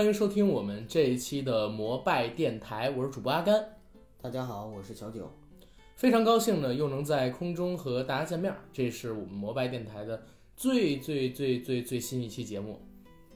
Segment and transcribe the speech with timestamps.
[0.00, 3.62] 欢迎收听我们这一期的摩拜电台，我是主播阿甘。
[4.22, 5.30] 大家好，我是小九。
[5.94, 8.60] 非常高兴呢，又能在空中和大家见面儿。
[8.72, 10.22] 这是我们摩拜电台的
[10.56, 12.80] 最最最最最新一期节目。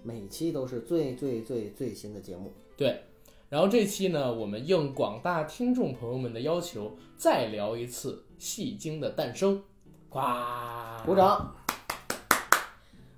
[0.03, 2.51] 每期都是最最最最新的节目。
[2.79, 3.03] 对，
[3.51, 9.63] 然后这期呢，我们应广大听众朋友们的要求，再聊一次戏精的诞生。
[10.09, 10.19] 呱，
[11.05, 11.55] 鼓掌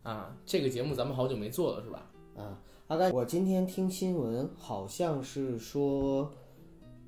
[0.02, 0.34] 啊！
[0.44, 2.10] 这个节目咱们好久没做了，是吧？
[2.36, 2.58] 啊！
[2.88, 6.30] 阿甘，我今天听新闻，好像是说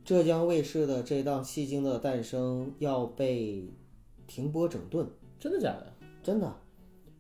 [0.05, 3.65] 浙江卫视的这档《戏精的诞生》要被
[4.27, 5.93] 停播整顿，真的假的？
[6.21, 6.53] 真的。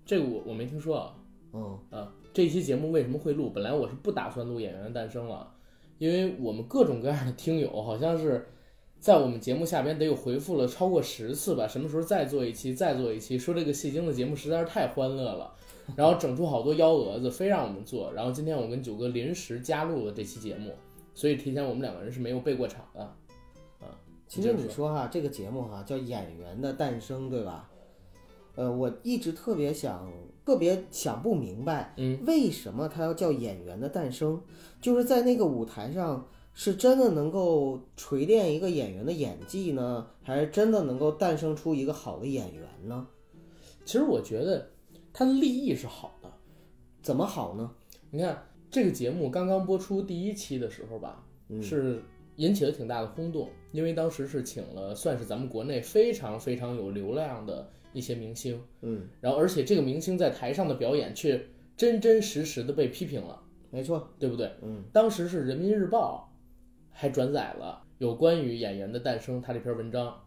[0.05, 1.14] 这个我我没听说啊。
[1.53, 3.48] 嗯啊，这一期节目为什么会录？
[3.48, 5.55] 本来我是不打算录《演员的诞生》了，
[5.98, 8.45] 因为我们各种各样的听友好像是
[8.98, 15.55] 在我们节目下边得有回复了超过十次吧，什么时候再做一期，再做一期，说这个戏精的节目实在是太欢乐了，
[15.97, 18.12] 然后整出好多幺蛾子，非让我们做。
[18.12, 20.72] 然后今天我跟九哥临时加入了这期节目，
[21.14, 23.03] 所以提前我们两个人是没有备过场的。
[23.80, 27.70] 啊，其实你说哈，这个节目哈叫《演员的诞生》，对吧？
[28.55, 30.12] 呃，我一直特别想，
[30.45, 34.36] 特别想不明白，嗯，为什么它要叫《演员的诞生》？
[34.80, 43.06] 就是在那个舞台上，是真的能够锤炼一个演员的演技呢，还是真的能够诞生出一个好的演员呢？
[43.84, 44.69] 其实我觉得
[45.12, 46.30] 它的立意是好的。
[47.02, 47.70] 怎么好呢？
[48.11, 51.24] 你看这个节目刚刚播出第一期的时候吧，
[51.63, 52.02] 是
[52.36, 61.42] 引起了挺大的轰动，因为当时是请了算是咱们国内非常非常有流量的一些明星，嗯，然后而且这个明星在台上的表演却
[61.77, 64.52] 真真实实的被批评了，没错，对不对？
[64.63, 66.30] 嗯，当时是人民日报
[66.91, 70.23] 还转载了有关于演员的诞生他这篇文章，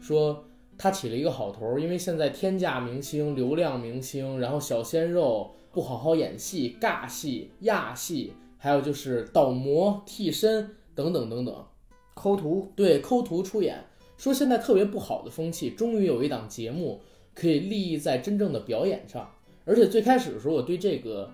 [0.00, 0.44] 说
[0.76, 11.64] 他起了一个好头儿，因为现在天价明星、流量明星，然后小鲜肉不好好演戏、尬戏、亚戏，还有就是倒模、替身等等等等，
[12.14, 13.84] 抠图，对，抠图出演，
[14.16, 17.00] 说现在特别不好的风气，终于有一档节目
[17.34, 19.30] 可以立意在真正的表演上，
[19.64, 21.30] 而且最开始的时候，我对这个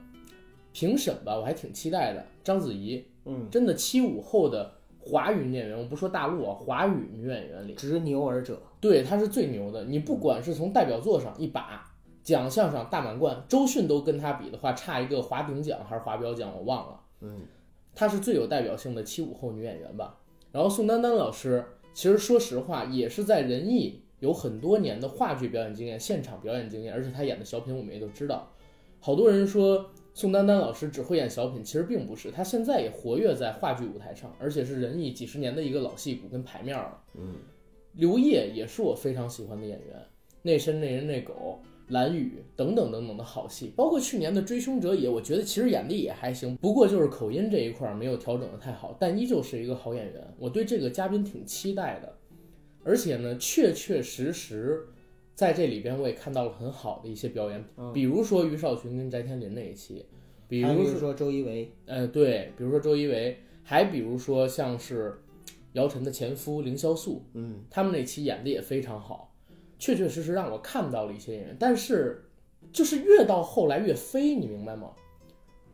[0.73, 9.85] 评审吧，我还挺期待的，章子怡，嗯，真的七五后的华语女演员，我不说大陆啊，华语女演员里，执牛耳者，对她是最牛的。
[9.85, 11.83] 你不管是从代表作上一把，
[12.23, 17.01] 奖项上大满贯，周迅都跟她比的话，差一个华鼎奖还是华表奖，我忘了。
[17.23, 17.41] 嗯，
[17.95, 20.19] 她是最有代表性的七五后女演员吧。
[20.53, 28.51] 然后宋丹丹老师，其实说实话也是在仁义有很多年的话剧表演经验、现场表演经验，而且她演的小品我们也都知道。
[29.01, 37.03] 好多人说宋丹丹老师只会演小品，其实并不是，她现在也活跃在话剧舞台上，而且是仁义几十年的一个老戏骨跟牌面了。
[37.15, 37.35] 嗯，
[37.95, 39.97] 刘烨也是我非常喜欢的演员，
[40.43, 41.61] 那身那人那狗。
[41.89, 50.35] 蓝雨等等等等的好戏，包括去年的《追凶者也》，我觉得其实演的也还行，不过就是口音这一块没有调整的太好，但依旧是一个好演员。
[50.39, 52.17] 我对这个嘉宾挺期待的，
[52.85, 54.87] 而且呢，确确实实
[55.35, 57.65] 在这里边我也看到了很好的一些表演，
[57.95, 60.05] 比如说于少群跟翟天临那一期，
[60.49, 65.23] 比如说说周一围，呃，对，比如说周一围，还比如说像是
[65.73, 69.35] 姚晨的前夫凌潇肃，嗯，他们那期演的也非常好。
[69.79, 72.23] 确确实实让我看到了一些演员，但是
[72.71, 74.91] 就是越到后来越飞，你明白吗？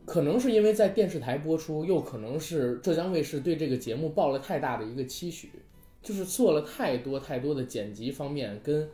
[0.05, 5.49] 可能是因为在电视台播出，又可能是浙江卫视对这个节目抱了太大的一个期许，
[6.01, 8.89] 就是做了太多太多的剪辑方面跟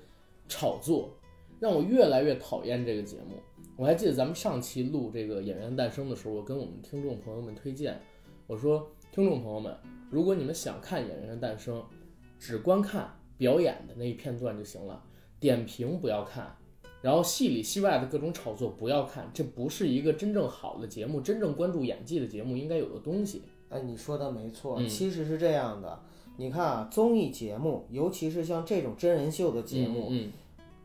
[0.48, 1.18] 炒作，
[1.60, 3.42] 让我越来越讨厌这个节目。
[3.76, 8.00] 我还记得咱们上期录这个《演员诞生》的时候，我跟我们听众朋友们推荐，
[8.48, 9.76] 我说听众朋友们，
[10.10, 11.80] 如果你们想看《演员的诞生》，
[12.40, 13.14] 只观看。
[13.36, 15.04] 表演的那一片段就行了，
[15.40, 16.56] 点评不要看，
[17.02, 23.42] 然后戏里戏外的各种炒作不要看，这不是一个真正好的节目，真正关注演技的节目应该有的东西。
[23.70, 26.00] 哎，你说的没错，嗯其实是这样的。
[26.38, 30.32] 你看啊，综艺节目，尤其是像这种真人秀的节目，嗯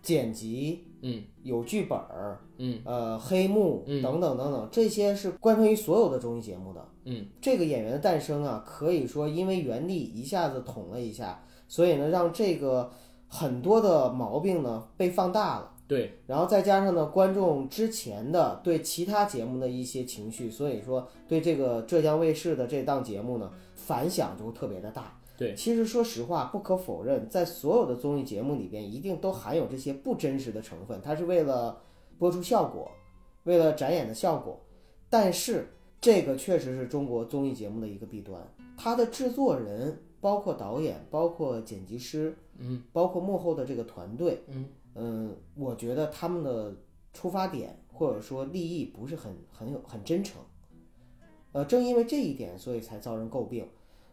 [0.03, 6.89] 剪辑，嗯有剧本儿，嗯呃，黑幕嗯等等等等，这些是贯穿于所有的综艺节目的。
[7.05, 11.43] 嗯，这个演员的诞生啊，可以说因为原力一下子捅了一下。
[11.67, 12.91] 所以呢，让这个
[13.27, 25.15] 很多的毛病呢被放大了，对，然后再加上呢观众之前的对其他节目的一些情绪，所以说对这个浙江卫视的这档节目呢反响就特别的大。
[25.39, 31.81] 对，其实说实话，不可否认，在所有的综艺节目里边，一定都含有这些不真实的成分，它是为了
[32.19, 32.91] 播出效果，
[33.45, 34.61] 为了展演的效果。
[35.09, 35.69] 但是
[36.01, 38.43] 这个确实是中国综艺节目的一个弊端，
[38.77, 40.03] 它的制作人。
[40.21, 46.75] 包括导演，包括剪辑师，嗯，包括幕后的这个团队，嗯嗯，我觉得他们的
[47.13, 50.43] 出发点或者说利益不是很很有很真诚，
[51.53, 53.69] 呃，正因为这一点，所以才遭人诟病。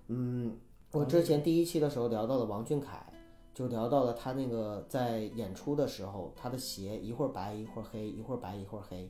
[0.10, 0.56] 嗯，
[0.91, 3.05] 我之前第一期的时候聊到了王俊凯，
[3.53, 9.09] 就聊到了他那个在演出的时候，他的鞋一会儿白一会儿黑，一会儿白一会儿黑，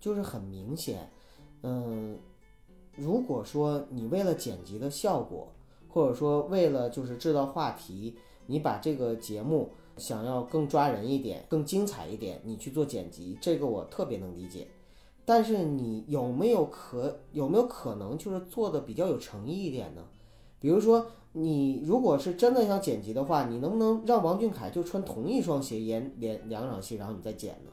[0.00, 1.10] 就是很明显。
[1.62, 2.18] 嗯，
[2.96, 5.52] 如果说你为了剪辑的效果，
[5.88, 8.16] 或者说为了就是制造话题，
[8.46, 14.66] 你把这个节目想要更抓人一点、更精彩一点，你去做剪辑，这个我特别能理解。
[15.26, 20.02] 但是你有没有可有没有可能就是做的比较有诚意一点呢？
[20.60, 27.70] 比如说，你如果是真的想剪辑的话，你能不能让王俊凯就穿同一双鞋演两两场戏，然后你再剪呢？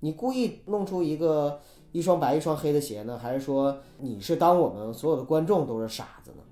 [0.00, 1.58] 你故意弄出一个
[1.90, 6.42] 一双白一双黑的鞋呢，还是说你是当我们所有的观众都是傻子呢？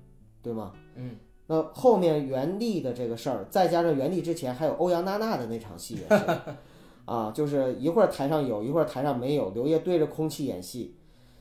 [0.41, 0.73] 对吗？
[0.95, 1.15] 嗯，
[1.47, 6.25] 那后面袁立的这个事儿，再加上袁立之前还有欧阳娜娜的那场戏也是，
[7.05, 10.95] 啊，就是一会儿台上有，一会儿台上没有，刘烨对着空气演戏。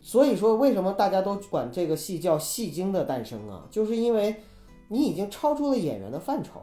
[0.06, 3.66] 所以说，为什么大家都管这个戏叫戏精的诞生啊？
[3.70, 4.36] 就是因为
[4.88, 6.60] 你已经超出了演员的范畴。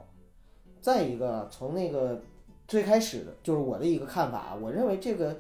[0.80, 2.22] 再一个，从那个
[2.68, 5.36] 最开始的，就是我的一个看法，我认为这个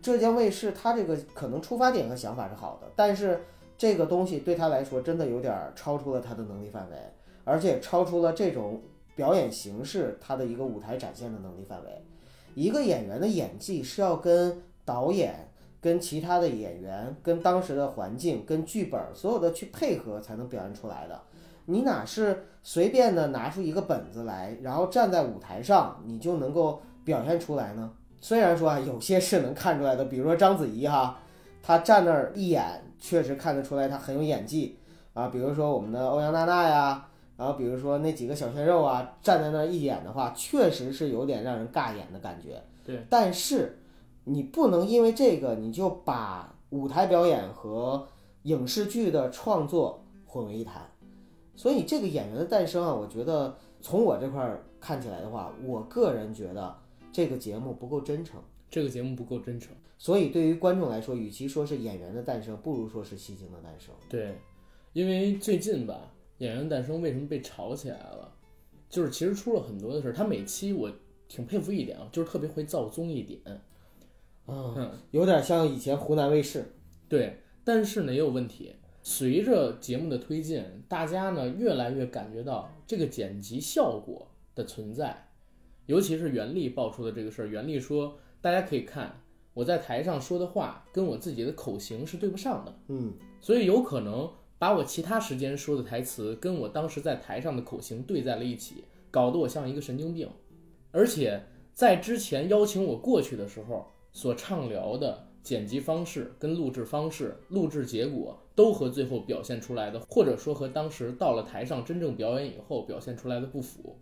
[0.00, 3.44] 浙江卫视它这个可能出发点和想法是好的，但是
[3.76, 6.96] 这个东西对他来说真的有点超出了他的能力范围，
[7.44, 8.80] 而且超出了这种
[9.14, 12.02] 表演形式他的一个舞台展现的能力范围。
[12.54, 15.51] 一个演员的演技是要跟导演。
[15.82, 21.20] 跟其他的演员、跟当时的环境、跟剧本所有的去配合，才能表现出来的。
[21.64, 27.90] 你哪是随便的拿出一个本子来，然后站在舞台上，你就能够表现出来呢？
[28.20, 31.18] 虽然说啊，有些是能看出来的，比如说章子怡哈，
[31.60, 32.64] 她站那儿一演，
[33.00, 34.78] 确实看得出来她很有演技
[35.14, 35.26] 啊。
[35.28, 42.62] 比如说我们的欧阳娜娜呀，然后比如说那几个小鲜肉啊，站在那儿一演的话，确实是有点让人尬演的感觉。
[42.86, 43.78] 对，但是。
[44.24, 48.06] 你不能因为这个，你就把舞台表演和
[48.44, 50.88] 影视剧的创作混为一谈。
[51.54, 56.74] 所以这个演员的诞生啊，我觉得从我这块儿看起来的话，我个人觉得
[57.12, 58.40] 这个节目不够真诚。
[58.70, 59.74] 这个节目不够真诚。
[59.98, 63.94] 所以对于观众来说，与其说是演员的诞生，不如说是戏精的诞生。
[64.08, 64.38] 对，
[64.94, 68.32] 因为最近吧，演员诞生为什么被炒起来了？
[68.88, 70.12] 就是其实出了很多的事儿。
[70.12, 70.90] 他每期我
[71.28, 73.40] 挺佩服一点啊，就是特别会造综艺点。
[74.48, 76.74] 嗯，有点像以前湖南卫视，
[77.08, 78.74] 对，但是呢也有问题。
[79.04, 85.28] 随着节目的推进，大家呢越来越感觉到这个剪辑效果的存在，
[85.86, 87.46] 尤其是袁立爆出的这个事儿。
[87.46, 89.20] 袁立说，大家可以看
[89.54, 100.28] 我在台上说的话跟我自己的口型是对不上的，嗯，所以有可能把我其他时间说的台词跟我当时在台上的口型对在了一起，搞得我像一个神经病。
[100.90, 103.86] 而且在之前邀请我过去的时候。
[104.12, 113.98] 所畅聊的剪辑方式跟录制方式、录制结果都和最后表现出来的，或者说和当时到了台上真正表演以后表现出来的不符，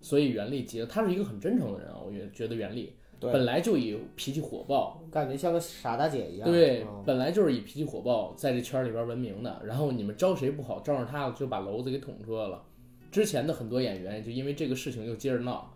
[0.00, 0.86] 所以袁立急了。
[0.86, 6.48] 他是一个很真诚的人啊，我觉觉得袁立本来就以脾气火爆，感觉像个傻大姐一样。
[6.48, 9.60] 对，本来就是以脾气火爆在这圈里边闻名的。
[9.64, 12.62] 然后你们招谁不好，招上他了就把篓子给捅出来了。
[13.10, 15.72] 之前的很多演员就因为这个事情又接着闹，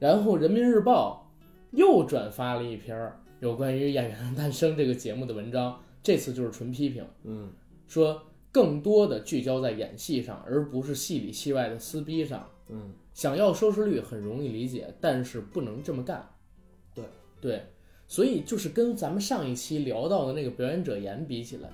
[0.00, 1.26] 然后人民日报。
[1.72, 7.50] 又转发了一篇有关于《演员的诞生》这个节目的文章，这次就是纯批评，嗯，
[7.88, 16.28] 说更多的聚焦在演戏上，而不是戏里戏外的撕逼上，嗯，想要收视率很容易理解，但是不能这么干，
[16.94, 17.04] 对
[17.40, 17.62] 对，
[18.06, 21.70] 所以就是跟咱们上一期聊到的那个表演者言比起来，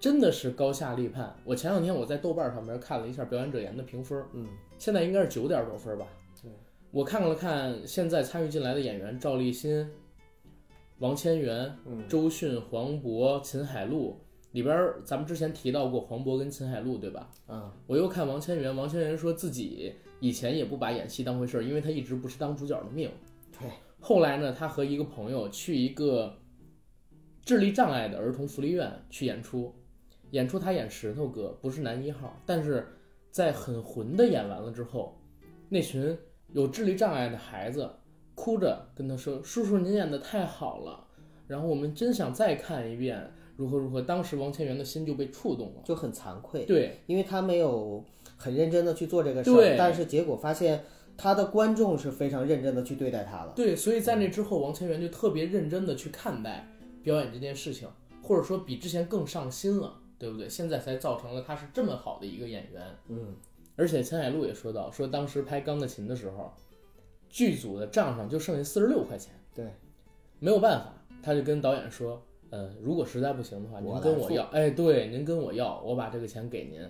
[0.00, 1.32] 真的是高下立判。
[1.44, 4.48] 我前两天我在豆瓣上面看了一下表演者言的评分，嗯，
[4.80, 6.06] 现在应该是九点多分吧。
[6.90, 9.84] 我看了看现在参与进来的演员，赵立新、
[11.04, 11.70] 王千源、
[12.08, 14.18] 周迅、黄渤、秦海璐
[14.52, 17.30] 里边，咱们之前提到过黄渤跟秦海璐，对吧？
[17.46, 23.10] 嗯，我又看王千源，王千源说自己以前也不把演戏当回事儿，因为他一直不是当主角的命。
[23.52, 23.68] 对。
[24.00, 26.34] 后来呢，他和一个朋友去一个
[27.44, 29.74] 智力障碍的儿童福利院去演出，
[30.30, 32.88] 演出他演石头哥，不是男一号，但是
[33.30, 35.14] 在很混的演完了之后，
[35.68, 36.16] 那群。
[36.52, 37.90] 有智力障碍的孩子
[38.34, 41.06] 哭着跟他说：“叔叔，您演的太好了，
[41.46, 46.64] 然后我们真想再看一遍，如何如何。”当时王千源的心就被触动了，就很惭愧。
[46.64, 48.04] 对，因为他没有
[48.36, 50.84] 很认真的去做这个事儿，但是结果发现
[51.16, 53.52] 他的观众是非常认真的去对待他了。
[53.54, 56.68] 对，所以在那之后，王千源就特别认真的去看待
[57.02, 57.88] 表演这件事情，
[58.22, 60.48] 或者说比之前更上心了，对不对？
[60.48, 62.82] 现在才造成了他是这么好的一个演员。
[63.08, 63.36] 嗯。
[63.76, 66.52] 而且钱海璐也说到，说当时拍《钢的琴》的时候，
[67.34, 69.34] 剧组的账上就剩下四十六块钱。
[69.52, 69.66] 对，
[70.38, 76.80] 没有办法，他就跟导演说：“呃，如果实在不行的话，您跟我要，哎，对，您跟我要，我把这个钱给您。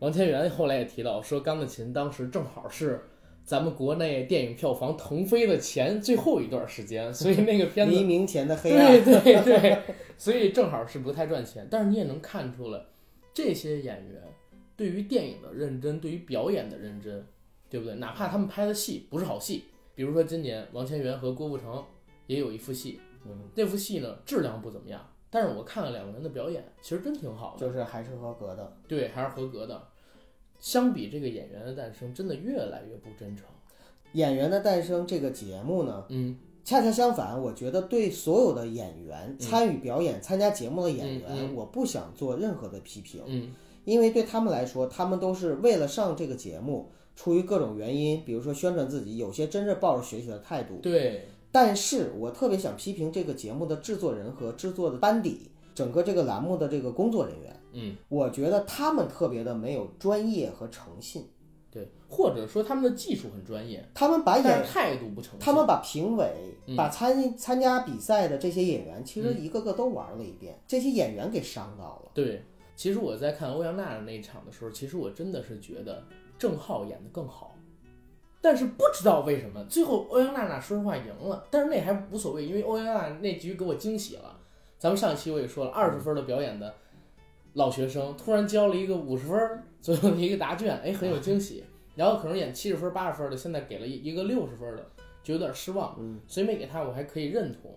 [0.00, 3.04] 王千源后来也提到说，《钢的琴》当时正好是
[3.42, 9.78] 咱们国内电影票房腾飞的前最后一段时间，所以那个片子 黎明前的黑暗，对对对，
[10.18, 11.66] 所以正好是不太赚钱。
[11.70, 12.84] 但是你也能看出来，
[13.32, 14.22] 这些演员
[14.76, 17.24] 对于电影的认真，对于表演的认真，
[17.74, 17.96] 对不对？
[17.96, 19.64] 哪怕他们拍的戏不是好戏，
[19.96, 21.82] 比如说今年王千源和郭富城
[22.28, 28.76] 也有一部戏，嗯，那部戏呢质量不怎么样，但是我看了两个人的表演，其实真挺好的，就是还是合格的。
[28.86, 29.88] 对，还是合格的。
[30.60, 33.44] 相比这个演员的诞生，真的越来越不真诚。
[34.12, 43.52] 《演员的诞生》这个节目呢，嗯恰恰相反，我觉得对所有的演员、参与表演、参加节目的演员，我不想做任何的批评，嗯
[43.84, 50.76] 因为对他们来说，他们都是为了上这个节目，出于各种原因，比如说宣传自己，有些真是抱着学习的态度。
[50.82, 61.26] 对，但是我特别想批评这个节目的制作人和制作的班底，整个这个栏目的这个工作人员，嗯我觉得他们特别的没有专业和诚信，
[61.70, 65.40] 对，或者说他们的技术很专业，他们把演态度不诚信。
[65.40, 66.26] 他们把评委、
[66.66, 72.10] 嗯把参参加比赛的这些演员，其实一个个都玩了一遍，这些演员给伤到了。
[72.14, 72.42] 对，
[72.74, 76.02] 其实我在看欧阳娜娜那一场的时候，其实我真的是觉得
[76.38, 77.56] 郑浩演的更好，
[78.40, 84.38] 但是不知道为什么最后欧阳娜娜说实话赢了，但是那还无所谓，因为欧阳娜娜那局给我惊喜了。
[84.78, 86.74] 咱们上一期我也说了，二十分的表演的
[87.54, 91.64] 老学生突然交了一个五十分左右的一个答卷，哎，很有惊喜。
[91.94, 94.84] 然后可能演七十分、八十分的，现在给了一一个六十分的，
[95.22, 95.94] 就有点失望。
[95.98, 97.72] 嗯，所以没给他，我还可以认同。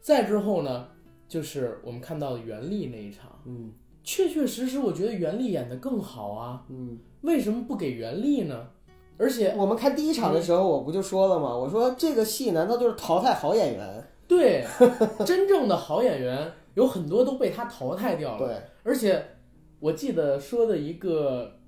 [0.00, 0.88] 再之后呢，
[1.28, 3.72] 就是我们看到的袁立那一场，嗯
[4.02, 6.64] 确确实实，我觉得袁立演的更好啊。
[6.68, 8.68] 嗯，为什么不给袁立呢？
[9.18, 11.54] 而且，我们看第一场的时候，我不就说了吗？
[11.54, 14.04] 我说这个戏难道就是淘汰好演员？
[14.26, 14.64] 对
[15.26, 18.46] 真正的好演员有很多都被他淘汰掉了。
[18.46, 19.22] 对，而且
[19.78, 21.58] 我记得说的一个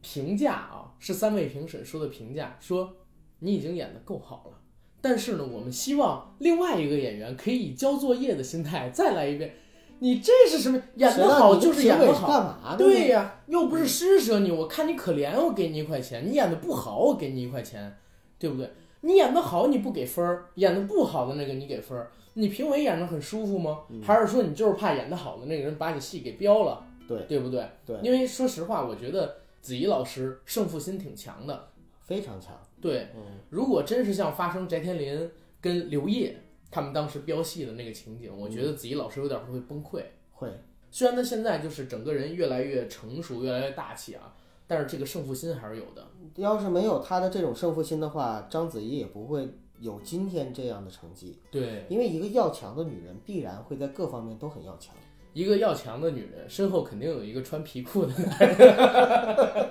[0.00, 2.90] 评价啊，是三位评审说的评价，说
[3.38, 4.58] 你已经演的够好了，
[5.00, 9.54] 但是呢，我们希望另外一个演员可以以交作业的心态再来一遍。
[10.00, 10.80] 你这是什么？
[10.96, 12.76] 演得好就是演得好？
[12.76, 17.96] 对，呀，又不是施舍你，我看你可怜，我给你一块钱；你演的不好，我给你一块钱，
[18.38, 18.70] 对不对？
[19.02, 23.80] 你演的好你不给分儿，演的不好的那个你给分儿，你评委演的很舒服吗？
[24.02, 26.84] 还是说你就是怕演的好的那个人把你戏给标了？
[27.06, 27.64] 对对不对？
[27.84, 31.68] 对因为说实话，我觉得子怡老师胜负心挺强的。
[32.04, 32.52] 非常强。
[32.80, 36.36] 对，嗯如果真是像发生翟天临跟刘烨
[36.76, 40.02] 他们当时飙戏的那个情景，我觉得子怡老师有点会崩溃。
[40.30, 40.46] 会，
[40.90, 46.06] 虽然他现在就是整个人越来越成熟，越来越大气啊，但是这个胜负心还是有的。
[46.34, 49.48] 要是没有他的这种胜负心的话，章子怡也不会
[49.80, 51.40] 有今天这样的成绩。
[51.50, 54.94] 对，因为一个要强的女人，必然会在各方面都很要强。
[55.32, 59.70] 一个要强的女人身后肯定有一个穿皮裤的男人。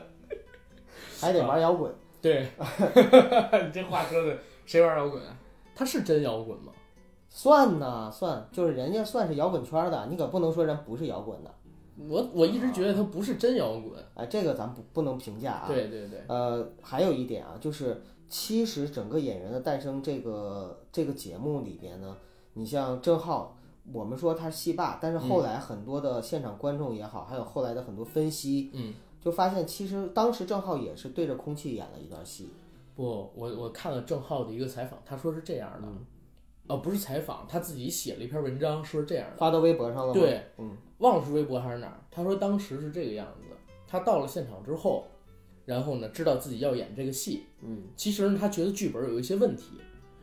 [1.20, 1.94] 还得玩摇滚。
[2.20, 2.48] 对，
[3.64, 4.36] 你这话说的，
[4.66, 5.38] 谁玩摇滚啊？
[5.76, 6.72] 他是真摇滚吗？
[7.36, 11.54] 算呐算，就是人家算是摇滚圈的，你可不能说人不是摇滚的。
[12.08, 14.02] 我我一直觉得他不是真摇滚。
[14.14, 15.66] 哎，这个咱不不能评价啊。
[15.68, 22.16] 对对对，呃，还有一点啊，就是其实整个《演员的诞生》这个这个节目里边呢，
[22.54, 23.58] 你像郑浩，
[23.92, 32.50] 我们说他是戏霸，但是后来很多的现场观众也好，还有后来的很多分析，嗯，就发现其实当时郑浩也是对着空气演了一段戏。
[32.96, 35.88] 不，我我看了郑浩的一个采访，他说是这样的，
[36.68, 39.38] 哦，不是采访，他自己写了一篇文章，说是这样的。
[39.38, 40.20] 发到微博上了吗？
[40.20, 42.00] 对，嗯，忘了是微博还是哪儿。
[42.10, 43.56] 他说当时是这个样子，
[43.88, 45.06] 他到了现场之后，
[45.66, 49.74] 然后呢，知道自己要演这个戏，嗯，其实呢，他觉得剧本有一些问题，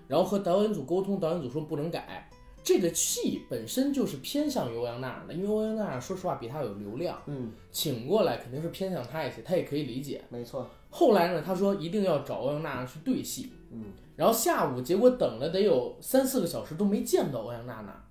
[0.08, 2.28] 然后和导演组沟通，导演组说不能改。
[2.64, 10.22] 这个戏本身就是偏向于欧阳娜娜的，因为欧阳娜娜说实话比他有流量，嗯，请过来肯定是偏向他一些，他也可以理解。
[10.28, 13.84] 没错，后来呢，他说一定要找欧阳娜娜去对戏，嗯，
[14.16, 18.04] 然后下午结果等了得有三四个小时都没见到欧阳娜娜，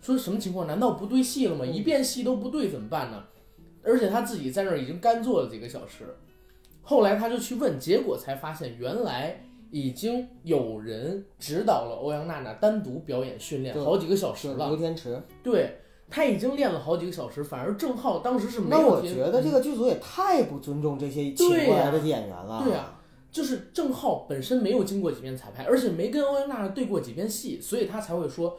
[0.00, 0.66] 说什么情况？
[0.66, 1.64] 难道不对戏了吗？
[1.64, 3.22] 一遍戏都不对怎么办呢？
[3.82, 6.16] 而且他自己在那儿已经干坐了几个小时，
[6.82, 15.20] 后来他就去问，结果才发现原来已经有人指导了欧阳娜娜单独表演训练好几个小时了，刘天池。
[15.42, 22.62] 对他已经练了好几个小时，反而郑浩当时是没那我有觉得这个剧组也太不尊重这些请对过来的演员了。
[22.64, 23.00] 对啊，
[23.34, 28.56] 就是郑浩本身没有经过几遍彩排，而且没跟欧阳娜娜对过几遍戏，所以他才会说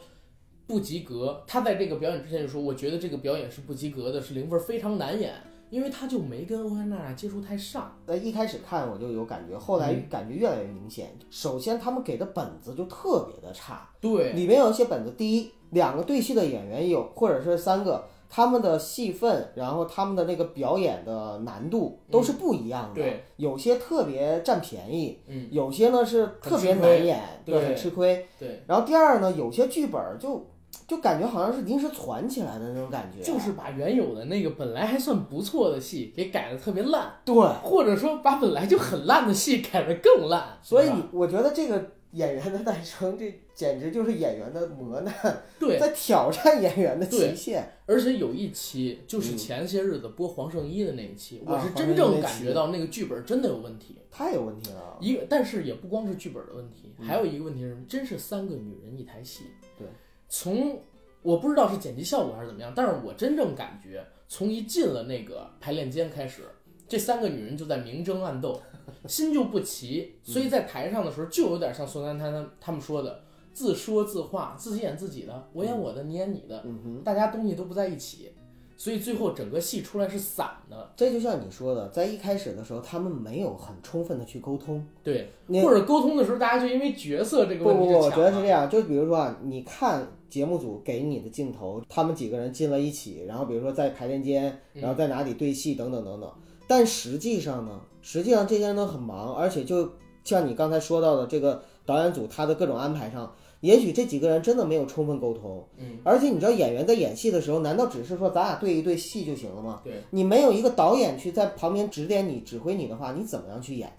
[0.68, 1.42] 不及格。
[1.48, 5.34] 他在这个表演之前就说，我觉得这个表演是不及格的，是零分，非常难演。
[5.70, 7.94] 因因为他就没跟欧阳娜娜接触太上。
[8.06, 11.14] 呃一开始看我就有感觉，后来嗯感觉越来越明显。
[11.30, 23.02] 首先他们给的本子就特别的差，对，里面有一些本子，第一两个对戏的演员有，或者是三个，他们的戏份，然后他们的那个表演的难度都是不一样的。
[23.02, 28.26] 对，有些特别占便宜，嗯，有些呢是特别难演，对很吃亏。
[28.40, 30.46] 对，然后第二呢，有些剧本就
[30.88, 37.36] 就感觉好像是临时攒起来的那种感觉，就是把原有的那个本来还算不错的戏给改的特别烂，对。
[37.64, 40.44] 或者说把本来就很烂的戏改的更烂。
[40.62, 45.14] 所以我觉得这个演员的诞生，这简直就是演员的磨难，
[45.60, 47.72] 对，在挑战演员的极限。
[47.86, 53.98] 而且有一期就是前些日子播黄圣依的那一期，我是真正感觉到那个剧本真的有问题。
[54.10, 54.98] 太有问题了。
[55.02, 57.86] 一个，但是也不光是剧本的问题，还有一个问题是什么？
[57.88, 59.44] 真是三个女人一台戏。
[59.78, 59.86] 对，
[60.30, 60.82] 从
[61.22, 66.44] 我不知道是剪辑效果还是怎么样，但是我真正感觉，从一进了那个排练间开始，
[66.88, 68.58] 这三个女人就在明争暗斗，
[69.08, 73.22] 心就不齐，所以在台上的时候就有点像宋丹丹他们说的，
[73.54, 78.32] 自说自话，自己演自己的，我演我的，你演你的，嗯哼，大家东西都不在一起，
[78.78, 80.92] 所以最后整个戏出来是散的。
[80.96, 84.86] 这就像你说的，在一开始的时候，他们没有很充分的去沟通。
[85.04, 85.30] 对，
[85.64, 96.30] 或者沟通的时候，大家就因为角色这个不不不，我觉得是这样，就比如说啊，你看节目组给你的镜头，他们几个人进了一起，然后比如说在排练间，嗯然后在哪里对戏等等等等。
[96.68, 99.92] 但实际上呢，实际上这些人都很忙，而且就
[100.24, 105.68] 像你刚才说到的这个导演组他的各种安排上，也许这几个人真的没有充分沟通。
[105.78, 109.82] 嗯，而且你知道演员在演戏的时候，难道只是说咱俩对一对戏就行了吗？
[109.84, 113.92] 对，你没有一个导演去在旁边指点你、指挥你的话，你怎么样去演？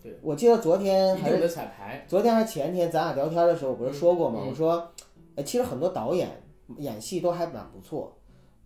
[0.00, 2.06] 对，我记得昨天还是彩排。
[2.06, 4.40] 昨天还是前天，咱俩聊天的时候，我不是说过吗？
[4.48, 4.88] 我说，
[5.34, 6.40] 哎，其实很多导演
[6.78, 8.16] 演戏都还蛮不错，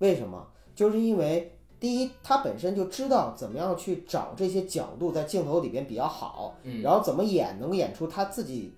[0.01, 0.47] 为什么？
[0.75, 8.75] 就是因为第一，他本身就知道怎么样去找这些角度在镜头里边比较好，嗯然后怎么演能演出他自己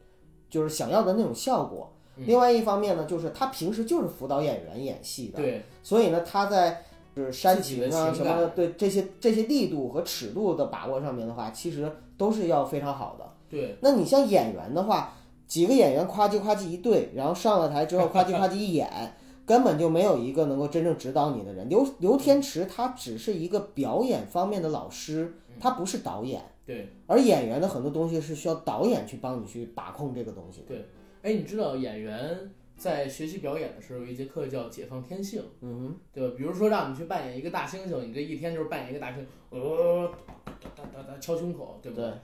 [0.51, 1.93] 就是想要的那种效果。
[2.17, 6.83] 嗯另外一方面呢，就是他平时就是辅导演员演戏的，对，所以呢，他在
[7.15, 13.25] 就是煽情啊什么对这些这些力度和尺度的把握上面的话，其实都是要非常好的。
[13.49, 15.15] 对，那你像演员的话，
[15.47, 19.17] 几个演员夸叽夸叽一对，然后上了台之后夸叽夸叽一演，
[19.49, 21.67] 根本就没有一个能够真正指导你的人。
[21.71, 26.43] 刘刘天池他只是一个表演方面的老师，他不是导演。
[26.67, 30.63] 对，而演员的很多东西是需要导演去帮你去把控这个东西。
[30.69, 30.85] 对
[31.23, 32.39] 哎，你知道演员
[32.77, 36.35] 在学习表演的时候有一节课叫解放天性，嗯对吧？
[36.37, 40.13] 比如说让你去扮演一个大猩猩，你这一天就是扮演一个大猩猩，呃，
[40.45, 42.05] 哒哒哒哒敲胸口，对，不对？
[42.05, 42.15] 对，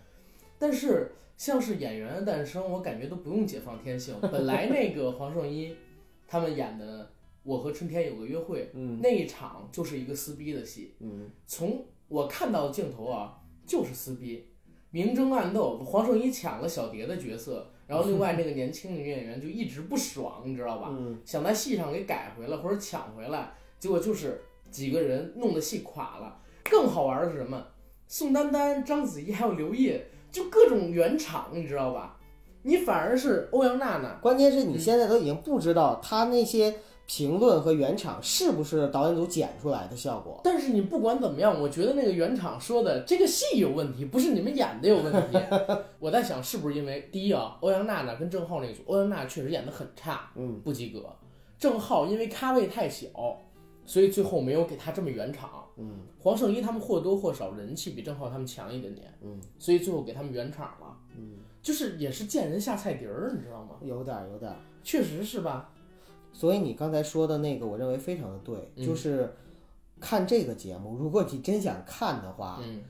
[0.59, 4.15] 但是像是演员的诞生，我感觉都不用解放天性。
[4.21, 5.75] 本来那个黄圣依
[6.29, 7.05] 他们演的
[7.45, 14.47] 《我和春天有个约会》嗯那一场就是一个撕逼的戏，嗯从我看到的镜头啊，就是撕逼，
[14.91, 15.79] 明争暗斗。
[15.85, 20.89] 黄圣依抢了小蝶的角色，然后另外那个年轻女演员就一直不爽，你知道吧？
[20.91, 26.41] 嗯，想在戏上给改回来或者抢回来，结果就是几个人弄得戏垮了。
[26.65, 27.67] 更好玩的是什么？
[28.07, 32.19] 宋丹丹、章子怡还有刘烨，就各种圆场，你知道吧？
[32.63, 36.75] 你反而是欧阳娜娜，关键是你现在都已经不知道她那些
[37.07, 40.41] 评论和原场是不是导演组剪出来的效果。
[40.43, 45.39] 但是你不管怎么样，我觉得那个原场说的这个戏有问题，不是你们演的有问题。
[46.01, 51.05] 我在想是不是因为第一啊，欧阳娜娜跟郑浩那个组，欧阳娜娜确实演的很差，嗯，不及格。
[51.59, 53.09] 郑浩因为咖位太小，
[53.85, 55.51] 所以最后没有给他这么圆场。
[55.77, 60.97] 嗯黄圣依他们或多或少人气比郑浩他们强一点点，嗯所以最后给他们圆场了。
[61.17, 63.77] 嗯，就是也是见人下菜碟儿，你知道吗？
[63.83, 64.57] 有点儿有点儿。
[64.83, 65.71] 确实是吧？
[66.35, 68.85] 所以你刚才说的那个，我认为非常的对，嗯。
[68.85, 69.33] 就是
[70.01, 72.83] 看这个节目，如果你真想看的话，嗯，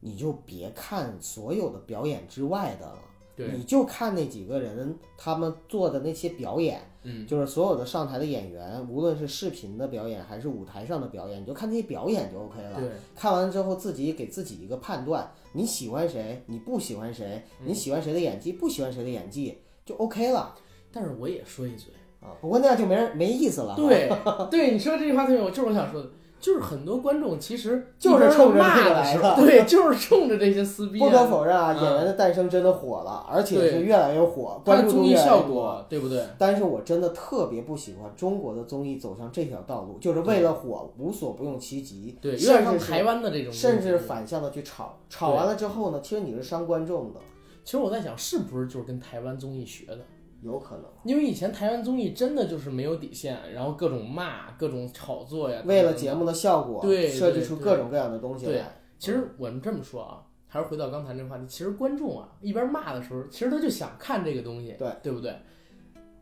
[0.00, 2.98] 你就别看所有的表演之外的了，
[3.36, 12.80] 对，你就看那几个人他们做的那些表演，嗯，就是所有的上台的演员，无论是视频的表演还是舞台上的表演，你就看那些表演就 OK 了。
[12.80, 20.56] 对，看完之后自己给自己一个判断，你喜欢谁，你不喜欢谁，你喜欢谁的演技，不喜欢谁的演技就 OK 了。
[20.90, 22.32] 但是我也说一嘴，啊。
[22.40, 23.74] 不过那样就没人没意思了。
[23.76, 24.10] 对，
[24.50, 26.08] 对，你说这句话特别，我就是我想说的，
[26.40, 31.04] 就是很多观众其实就是冲着这个来的对，就是冲着这些撕逼、啊。
[31.04, 35.54] 不可否认啊，嗯演员的诞生真的火了，而且是越来越火，它的关注度越来综艺效越多。
[35.54, 36.24] 果，对不对？
[36.38, 43.98] 但是我真的特别不喜欢中国的综艺走向这条道路，就是为了火无所不用其极，对，有点像甚至台湾的这种，甚至。
[44.00, 47.20] 反向的去炒，炒完了之后呢，其实你是伤观众的。
[47.62, 49.98] 其实我在想，是不是就是跟台湾综艺学的？
[50.42, 50.84] 有可能。
[51.04, 55.62] 因为以前台湾综艺真的就是没有底线，然后各种骂、各种炒作呀。
[55.64, 58.80] 为了节目的效果，对设计出各种各样的东西对来。
[58.98, 65.34] 其实我们这么说啊，还是回到刚才那个话题，其实观众啊一边骂的时候，其实他就想看这个东西，对对不对？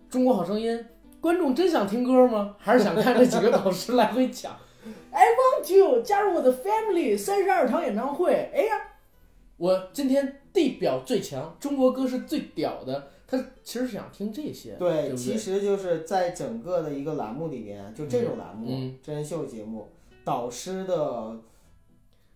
[0.09, 0.85] 中国好声音，
[1.21, 2.55] 观众真想听歌吗？
[2.59, 4.57] 还是想看这几个导师来回抢
[5.11, 8.33] ？I want you 加入我的 family，三十二场演唱会。
[8.55, 8.75] 哎呀，
[9.57, 13.09] 我今天地表最强，中国歌是最屌的。
[13.31, 15.15] 他其实是想听这些，对？
[15.15, 19.87] 其实就是在整个的一个栏目里面，就这种栏目、嗯真人秀节目，
[20.25, 21.39] 导师的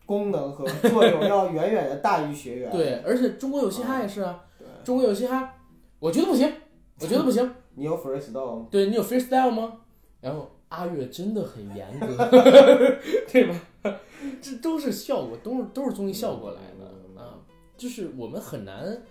[0.05, 2.71] 功能和作用要远远的大于学员。
[2.71, 5.55] 对，而且中国有嘻哈也是啊，对，中国有嘻哈，
[5.99, 6.53] 我觉得不行，
[7.01, 7.51] 我觉得不行。
[7.75, 9.79] 你有 freestyle，吗对你有 freestyle 吗？
[10.21, 12.07] 然后阿月真的很严格，
[13.33, 13.99] 对吧？
[14.43, 17.39] 这都是效果，都是都是综艺效果来的啊。
[17.79, 19.03] 就是我们很难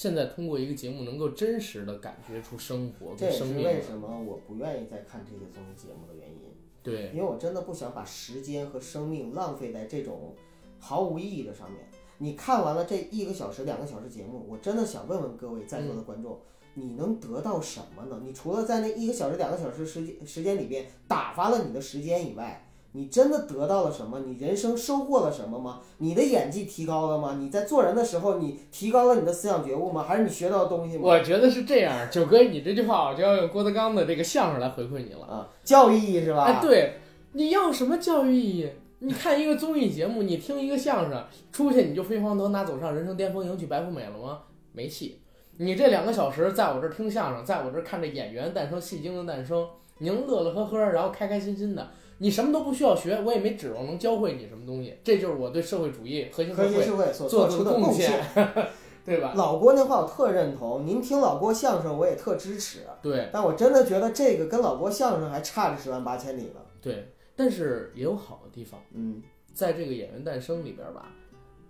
[0.00, 3.66] 现在通过一个节目能够真实的感觉出生活这也是跟生命。
[3.66, 6.36] 为什么我不愿意再看这些综艺节目的原因。
[6.82, 10.34] 对，因为我真的不想把时间和生命浪费在这种
[10.78, 11.86] 毫无意义的上面。
[12.16, 16.40] 你看完了这一个小时、两个小时节目，我真的想问问各位在座的观众，
[16.72, 18.22] 你能得到什么呢？
[18.24, 24.20] 你除了在那一个小时、两个小时时间时间里边打发了你的时间以外，你真的得到了什么？
[24.20, 25.80] 你人生收获了什么吗？
[25.98, 27.36] 你的演技提高了吗？
[27.38, 30.02] 你在做人的时候，你提高了你的思想觉悟吗？
[30.02, 31.02] 还是你学到的东西吗？
[31.04, 32.08] 我觉得是这样。
[32.10, 35.24] 九哥，你这句话我就要用郭德纲的这个相声来回馈你了。
[35.24, 36.44] 啊，教育意义是吧？
[36.44, 36.94] 哎，对，
[37.32, 38.70] 你要什么教育意义？
[39.02, 44.40] 你看一个综艺节目，你听一个相声，出去你就飞黄腾达，走上人生巅峰，迎娶白富美了吗？
[44.72, 45.20] 没戏。
[45.56, 49.66] 你这两个小时在我这儿听相声，在我这儿看着演员诞生、戏精的诞生，
[49.98, 51.88] 您乐乐呵呵，然后开开心心的，
[52.22, 54.94] 你什么都不需要学，我也没指望能教会你什么东西。
[55.02, 58.22] 这就是我对社会主义核心社会做出的贡贡献，
[59.06, 59.32] 对吧？
[59.34, 66.60] 老郭那话我特认同，您听老郭相声我也特支持，对但我真的觉得这个跟老郭相声还差着十万八千里呢。
[66.82, 68.78] 对，但是也有好的地方。
[68.92, 69.22] 嗯，
[69.54, 71.10] 在这个演员诞生里边儿吧，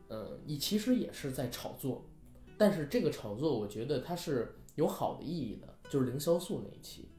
[0.08, 2.04] 嗯，你其实也是在炒作，
[2.58, 7.09] 但是这个炒作我觉得它是有好的意义的，就是凌潇肃那一期，嗯，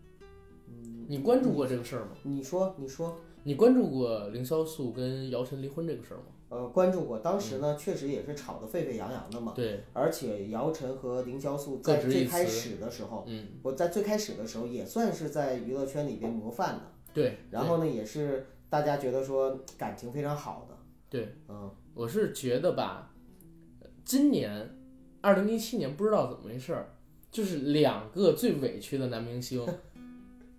[1.12, 2.12] 你关注过这个事儿吗？
[2.24, 6.24] 你说你说，你关注过凌潇肃跟姚晨离婚这个事儿吗？
[6.48, 9.52] 呃，关注过，当时呢确实也是吵得沸沸扬扬的嘛。
[9.54, 16.82] 对，而且姚晨和凌潇肃在最开始的时候，嗯，我在最开始的时候也算是在娱乐圈里边模范的，
[17.14, 20.78] 对，然后呢也是大家觉得说感情非常好的。
[21.10, 23.14] 对，嗯，我是觉得吧，
[24.06, 24.78] 今年
[25.20, 26.96] 二零一七年不知道怎么回事儿，
[27.30, 29.66] 就是两个最委屈的男明星，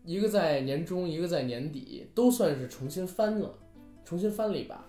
[0.05, 3.55] 一个在年中，一个在年底，都算是重新翻了，
[4.05, 4.85] 重新翻了一把。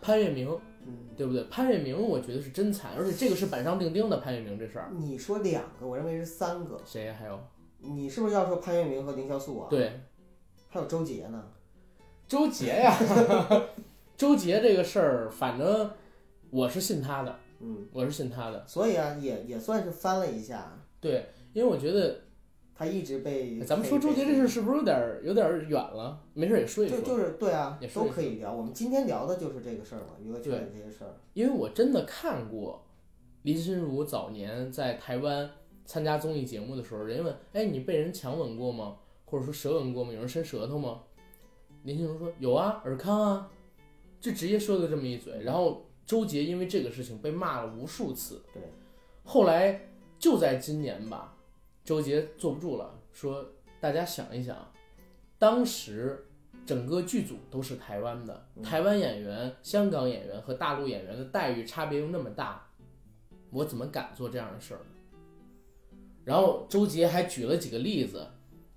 [0.00, 0.48] 潘粤明，
[0.86, 1.42] 嗯，对不对？
[1.44, 4.18] 潘粤明，我觉得是真惨，而且这个是板上钉钉的。
[4.18, 6.80] 潘粤明这事儿，你说两个，我认为是三个。
[6.84, 7.16] 谁呀？
[7.18, 7.40] 还有
[7.80, 10.00] 你是不是要说潘粤明和凌潇肃啊？，对
[10.68, 11.44] 还有周杰呢？
[12.28, 12.96] 周杰呀，
[14.16, 15.90] 周杰这个事儿，反正
[16.50, 18.64] 我是信他的，嗯，我是信他的。
[18.66, 20.78] 所以啊，也也算是翻了一下。
[21.00, 22.20] 对，因为我觉得
[22.78, 26.20] 他一直被咱们说周杰这事是不是有点儿有点儿远了？
[26.34, 28.52] 没事儿也说一说，就就是对啊也，说都可以聊。
[28.52, 31.16] 我们今天聊的就是这个事儿嘛，娱乐圈的这些事儿。
[31.32, 32.84] 因为我真的看过
[33.42, 35.48] 林心如早年在台湾
[35.86, 38.96] 参加综艺节目的时候，人家问：“哎，你被人强吻过吗？
[39.24, 40.12] 或者说舌吻过吗？
[40.12, 41.00] 有人伸舌头吗？”
[41.84, 43.50] 林心如说：“有啊，尔康啊。”
[44.20, 45.42] 就直接说了这么一嘴。
[45.42, 48.42] 然后周杰因为这个事情被骂了无数次。
[48.52, 48.62] 对，
[49.22, 51.35] 后来就在今年吧，
[51.86, 53.46] 周杰坐不住了，说
[53.80, 54.72] ：“大家想一想，
[55.38, 56.26] 当时
[56.66, 62.68] 整个剧组都是台湾的，台湾演员、香港演员和大陆演员的待遇差别又那么大，
[63.52, 64.80] 我怎么敢做这样的事儿？”
[66.26, 68.26] 然后周杰还举了几个例子，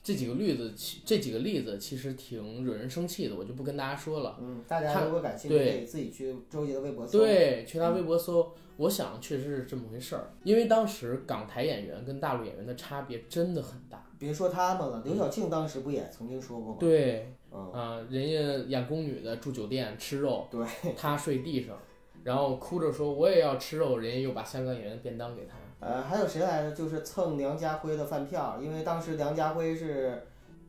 [0.09, 4.39] 这几个例子其这几个例子其实挺惹人生气的，我就不跟大家说了。
[4.41, 7.19] 嗯，大家如果感兴趣，可以自己去周杰的微博搜。
[7.19, 10.33] 对，去他微博搜，我想确实是这么回事儿。
[10.43, 14.03] 因为当时港台演员跟大陆演员的差别真的很大。
[14.17, 16.77] 别说他们了，刘晓庆当时不也曾经说过吗？
[16.79, 20.65] 对，嗯，啊、人家演宫女的住酒店吃肉，对，
[20.97, 21.77] 他睡地上，
[22.23, 25.53] 然后哭着说我也要吃肉，人家又把香港演员的便当给他。
[25.79, 26.75] 呃，还有谁来着？
[26.75, 30.21] 就是蹭梁家辉的饭票，因为当时梁家辉是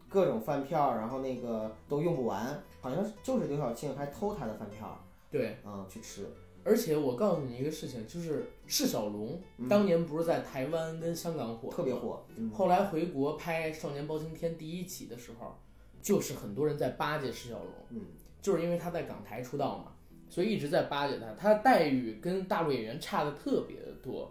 [0.09, 6.27] 各种饭票，然后那个都用不完，好像就是刘晓庆还偷他的饭票，对，嗯，去吃。
[6.62, 11.94] 而且我告诉你一个事情，就是释小龙、当年不是在台湾跟香港火，嗯特别。
[11.94, 12.23] 火。
[12.37, 15.59] 嗯，后来回国拍《少年包青天》第一期的时候，
[16.03, 18.03] 就是很多人在巴结释小龙，嗯，
[18.42, 19.92] 就是因为他在港台出道嘛，
[20.29, 24.31] 所以一直在巴结他，他的待遇跟大陆演员差的特别的多，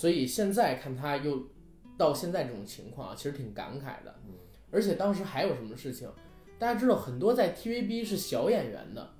[0.00, 1.42] 所以现在看他又
[1.98, 4.14] 到现在这种情况啊，其实挺感慨的。
[4.70, 6.08] 而且当时还有什么事情？
[6.58, 9.10] 大家知道很多在 TVB 是小演员的，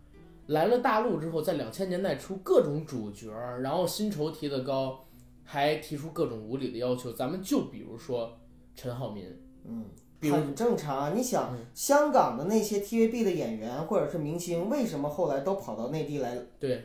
[0.46, 5.04] 来了大陆之后，在两千年代初各种主角儿，然后薪酬提得高，
[5.44, 7.12] 还提出各种无理的要求。
[7.12, 8.38] 咱们就比如说
[8.74, 9.26] 陈浩民，
[9.66, 9.84] 嗯，
[10.32, 11.12] 很正常啊。
[11.14, 16.38] 你想，嗯香港的那些 TVB 的演员或者是明星，为什么后来都跑到内地来？
[16.58, 16.84] 对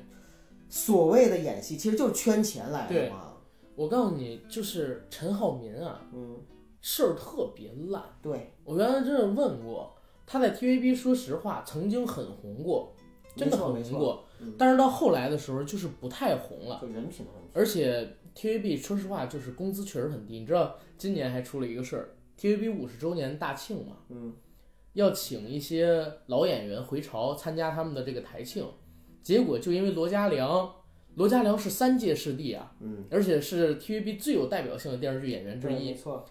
[0.67, 3.31] 所谓的演戏，其实就是圈钱来的嘛。
[3.75, 6.37] 我告诉你，就是陈浩民啊，嗯，
[6.81, 8.01] 事儿特别烂。
[8.21, 12.95] 对，我原来真的问过他在 TVB，说实话曾经很红过，
[13.35, 16.79] 真的很红过嗯，但是到后来的时候就是不太红了。
[16.81, 17.49] 就人品的问题。
[17.53, 24.33] 而且 TVB 说实话就是工资确实很低，你知道今年还出了一个事儿，TVB 五十周年大庆嘛，嗯，
[24.93, 28.65] 要请一些老演员回朝参加他们的这个台庆，
[29.21, 30.69] 结果就因为罗嘉良，
[31.15, 36.25] 罗嘉良是三届视帝啊，嗯，而且是 TVB 最有代表性的电视剧演员之，一没，错。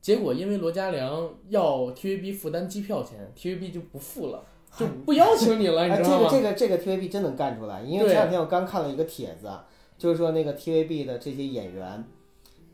[0.00, 4.44] 结果因为罗嘉良要 TVB 负担机票钱，TVB 就不付了，
[4.76, 6.28] 就不邀请你了， 你知道吗？
[6.30, 9.66] 这个这个这个 TVB 真能干出来，因为前两天我刚看了一个帖子啊，
[9.98, 12.04] 就是说那个 TVB 的这些演员，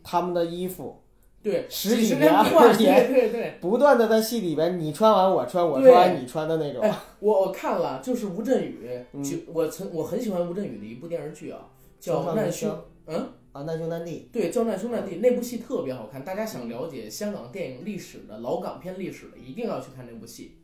[0.02, 1.00] 他们的衣服
[1.42, 3.55] 对，十几年二十年 对对对。
[3.61, 6.83] 不断的在戏里边，你穿完我穿，我穿完你穿的那种。
[6.83, 12.70] 哎，我我看了，就是吴镇宇，嗯就我曾我很喜欢吴镇宇的一部电视剧啊，叫上《难兄》，
[13.07, 14.28] 嗯，啊，难兄难弟。
[14.33, 20.57] 对，叫《难兄难弟》那部戏特别好看，大家想了解香港电影历史的老港片历史的，一定要去看那部戏。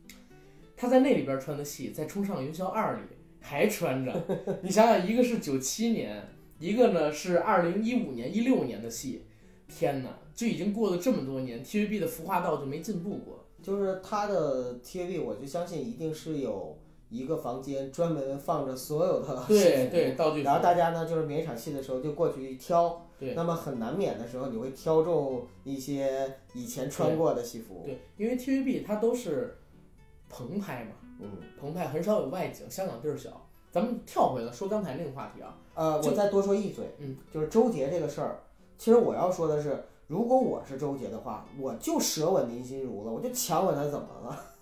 [0.77, 3.01] 他在那里边穿的戏，在《冲上云霄二》里
[3.41, 4.13] 还穿着，
[4.61, 6.23] 你想想，一个是九七年，
[6.57, 9.23] 一个呢是二零一五年、一六年的戏，
[9.67, 13.43] 天哪，就已经过了这么多年，TVB 的服化道就没进步过。
[13.61, 16.77] 就是他的 TVB，我就相信一定是有
[17.09, 27.81] 一个房间专门放着所有的对对，道具然后大家呢，就是每一场戏的时候就过去一挑，对那么很难免的时候，你会挑中一些以前穿过的戏服。
[27.83, 29.57] 对，因为 TVB 它都是
[30.29, 33.45] 棚拍嘛，嗯，棚拍很少有外景，香港地儿小。
[33.69, 38.39] 咱们跳回来说刚才那个话题啊，呃，我再多说一嘴，嗯，就是周杰这个事儿，
[38.77, 44.55] 其实我要说的是，如果我是周杰的话，我就舌吻林心如了，我就强吻她，怎么了？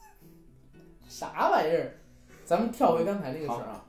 [1.08, 2.02] 啥玩意儿？
[2.44, 3.86] 咱们跳回刚才那个事儿啊，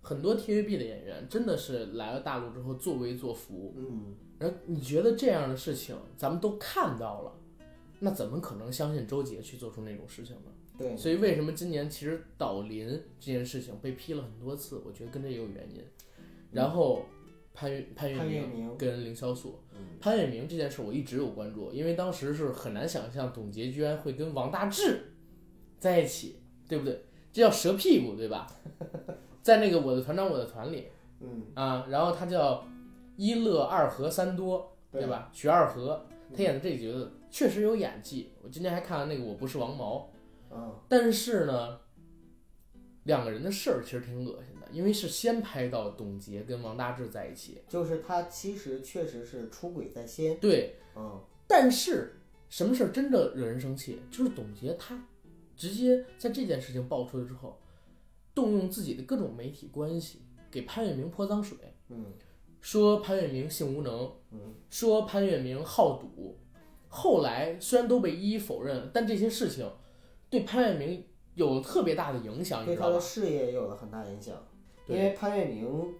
[0.00, 7.32] 很多 TVB 的演员真的是来了大陆之后作威作福，嗯，然后你觉得这样的事情咱们都看到了，
[7.98, 10.50] 那怎么可能相信周杰去做出那种事情呢？
[10.78, 12.88] 对，所以为什么今年其实导林
[13.20, 15.84] 这件事情被批了很多次，我觉得跟这也有原因。
[16.50, 17.04] 然后
[17.52, 19.61] 潘粤潘粤明明，跟凌潇肃，嗯
[20.00, 25.12] 潘粤明这件事我一直有关注，因为当时是很难想象董洁居然会跟王大治
[25.78, 27.04] 在一起，对不对？
[27.32, 28.46] 这叫蛇屁股，对吧？
[29.42, 30.88] 在那个我的团长我的团里
[31.20, 32.64] 嗯，啊，然后他叫
[33.16, 35.30] 一乐二和三多，对吧？
[35.32, 36.04] 徐二和，
[36.36, 38.32] 他演的这个角色确实有演技。
[38.42, 39.98] 我今天还看了那个《我不是王毛》，
[40.54, 41.78] 嗯，但是呢，
[43.04, 52.16] 两个人的事儿其实挺恶心的，因为是先拍到董洁跟王大治在一起，就是他其实确实是出轨在先，对，嗯，但是
[52.48, 55.06] 什么事儿真的惹人生气，就是董洁她
[55.56, 57.60] 直接在这件事情爆出来之后，
[58.34, 61.56] 动用自己的各种媒体关系给潘粤明泼脏水，
[61.88, 62.06] 嗯，
[62.60, 66.38] 说潘粤明性无能，嗯，说潘粤明好赌。
[66.88, 69.70] 后来虽然都被一一否认，但这些事情
[70.28, 72.66] 对潘粤明有特别大的影响？
[72.66, 74.36] 对他的事业也有了很大影响。
[74.86, 75.94] 因为潘粤明，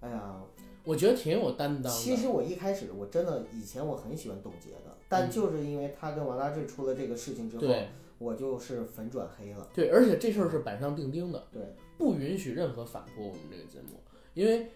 [0.00, 0.40] 哎呀，
[0.84, 1.90] 我觉得挺有担当的。
[1.90, 7.86] 其实我一开始我真的以前我很喜欢董洁的，但就是因为他跟王大治出了这个事情之后，嗯
[8.18, 9.68] 我就是粉转黑了。
[9.72, 11.62] 对，而且这事儿是板上钉钉的，对，
[11.96, 14.00] 不允许任何反驳我们这个节目，
[14.34, 14.68] 因为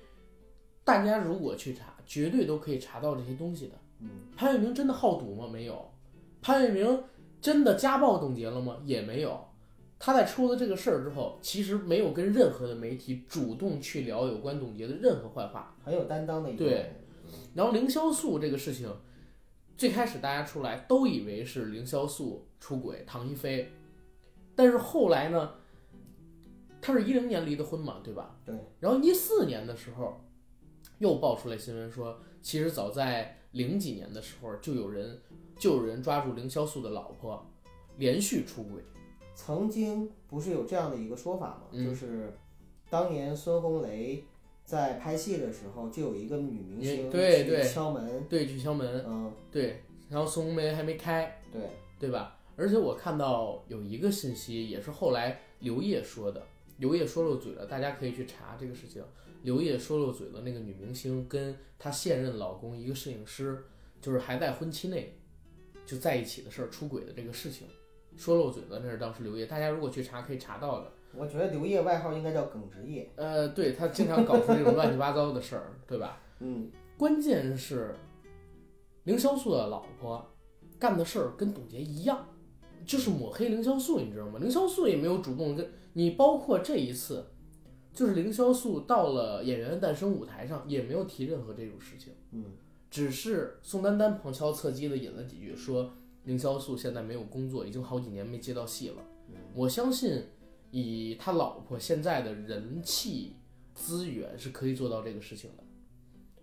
[0.85, 3.75] 大家如果去查，绝对都可以查到这些东西的。
[3.99, 5.49] 嗯，潘粤明真的好赌吗？
[5.53, 5.91] 没有。
[6.41, 7.03] 潘粤明
[7.41, 8.77] 真的家暴董洁了吗？
[8.85, 9.45] 也没有。
[10.05, 15.77] 他在出了这个事儿之后，其实没有跟任何的媒体主动去聊有关董洁的任何坏话。
[15.85, 16.93] 很有担当的一个对。
[17.55, 18.93] 然后凌潇肃这个事情，
[19.77, 23.71] 最开始大家出来都以为是凌潇肃出轨唐一菲，
[24.57, 25.53] 但是后来呢，
[26.81, 28.35] 他是一零年离的婚嘛，对吧？
[28.45, 28.53] 对。
[28.81, 30.21] 然后一四年的时候，
[30.99, 35.23] 又爆出来新闻说，其实早在零几年的时候，就有人
[35.57, 37.49] 就有人抓住凌潇肃的老婆，
[37.99, 38.83] 连续出轨。
[39.35, 41.62] 曾经不是有这样的一个说法吗？
[41.73, 41.85] 嗯。
[41.85, 42.33] 就是
[42.90, 44.25] 当年孙红雷
[44.64, 47.62] 在拍戏的时候，就有一个女明星去对对。
[47.62, 51.62] 敲门，对，去敲门，嗯，对，然后孙红雷还没开，对，
[51.99, 52.38] 对吧？
[52.55, 59.03] 而且我看到有一个信息，也是后来刘烨说的，刘烨说漏嘴了，大家可以去查这个事情。
[59.42, 63.64] 刘烨说漏嘴了，那个女明星跟她现任老公一个摄影师，
[64.01, 65.18] 就是还在婚期内
[65.87, 67.66] 就在一起的事儿、出轨的这个事情，
[68.16, 70.92] 说漏嘴了那是当时刘烨，大家如果去查可以查到的。
[71.14, 73.07] 我觉得刘烨外号应该叫耿直烨。
[73.16, 76.20] 呃，对他经常搞出这种乱七八糟的事儿，对吧？
[76.40, 77.94] 嗯，关键是
[79.05, 80.27] 凌潇肃的老婆
[80.79, 82.27] 干的事儿跟董洁一样，
[82.87, 84.38] 就是抹黑凌潇肃，你知道吗？
[84.40, 87.27] 凌潇肃也没有主动跟你，包括这一次，
[87.92, 92.14] 就是凌潇肃到了《演员的诞生》舞台上，也没有提任何这种事情。
[92.31, 92.44] 嗯，
[92.90, 95.92] 只是宋丹丹旁敲侧击的引了几句，说
[96.25, 99.03] 凌潇肃现在没有工作，已经好几年没接到戏了。
[99.55, 100.25] 我相信
[100.71, 103.37] 以他老婆现在的人气
[103.75, 105.63] 资源是可以做到这个事情的，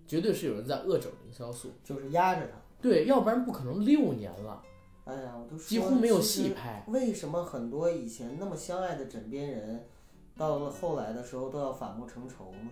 [0.07, 1.71] 绝对是有人在恶整凌潇肃。
[1.83, 2.53] 就是压着他。
[2.81, 4.63] 对，要不然不可能六年了，
[5.05, 6.85] 哎呀，我都说几乎没有戏拍。
[6.87, 9.85] 为什么很多以前那么相爱的枕边人，
[10.37, 12.69] 到了后来的时候都要反目成仇呢？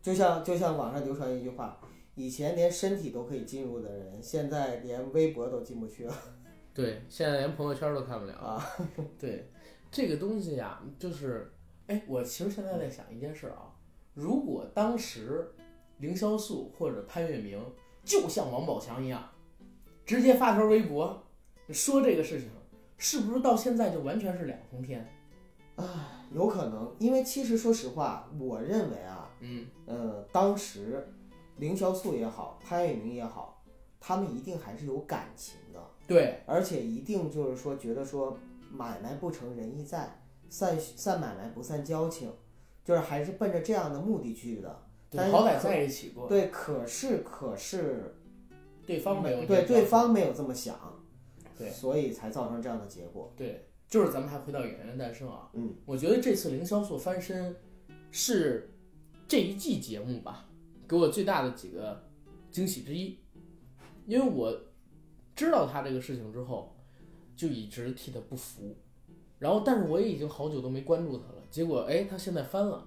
[0.00, 1.80] 就像就像网上流传一句话，
[2.14, 6.14] 以前连身体都可以进入的人，现在连微博都进不去了。
[6.72, 8.64] 对，现在连朋友圈都看不了啊。
[9.18, 9.50] 对，
[9.90, 11.52] 这个东西呀，就是，
[11.86, 13.74] 哎，我其实现在在想一件事啊，
[14.14, 15.52] 如果当时
[15.98, 17.60] 凌潇肃或者潘粤明
[18.04, 19.30] 就像王宝强一样，
[20.04, 21.22] 直接发条微博
[21.70, 22.48] 说这个事情，
[22.96, 25.08] 是不是到现在就完全是两重天？
[26.32, 31.06] 有可能，因为其实说实话，我认为啊，嗯，呃，当时
[31.58, 33.62] 凌潇肃也好，潘粤明也好，
[34.00, 35.80] 他们一定还是有感情的。
[36.06, 38.36] 对，而且一定就是说觉得说
[38.70, 42.32] 买卖不成仁义在，散散买卖不散交情，
[42.84, 44.82] 就是还是奔着这样的目的去的。
[45.10, 48.16] 对但是好歹在一起过，对，可是可是
[48.84, 50.76] 对方没有对对方没有这么想，
[51.56, 53.32] 对所以才造成这样的结果。
[53.36, 57.54] 对，就是咱们还回到《演员诞生》啊，嗯，我觉得这次凌潇肃翻身
[58.10, 58.74] 是
[59.28, 60.48] 这一季节目吧，
[60.88, 62.02] 给我最大的几个
[62.50, 63.18] 惊喜之一，
[64.06, 64.54] 因为我
[65.34, 66.74] 知道他这个事情之后，
[67.36, 68.76] 就一直替他不服，
[69.38, 72.86] 然后但是我也已经好久都没关注他了，结果哎，他现在翻了，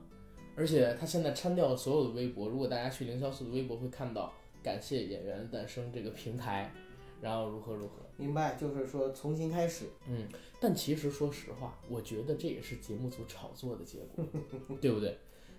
[0.55, 4.33] 而且他现在删掉了所有的微博，如果大家去凌潇肃的微博会看到
[4.63, 6.73] 感谢《演员的诞生》这个平台，
[7.21, 7.93] 然后如何如何。
[8.15, 9.85] 明白，就是说重新开始。
[10.07, 10.27] 嗯
[10.59, 14.25] 但其实说实话，我觉得这也是节目组炒作的结果，
[14.81, 15.15] 对不对？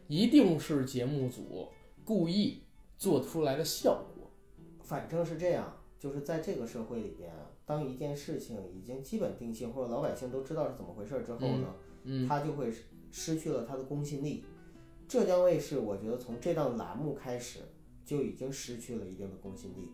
[0.09, 1.69] 一定是节目组
[2.09, 2.63] 故意
[2.97, 4.31] 做出来的效果。
[4.83, 12.73] 反正是这样，就是在这个社会里边啊，当一件事情已经基本定性，或者老百姓都知道是怎么回事之后呢，嗯，它就会
[13.11, 14.43] 失去了它的公信力。
[15.07, 17.59] 浙江卫视，我觉得从这档栏目开始
[18.07, 19.91] 就已经失去了一定的公信力。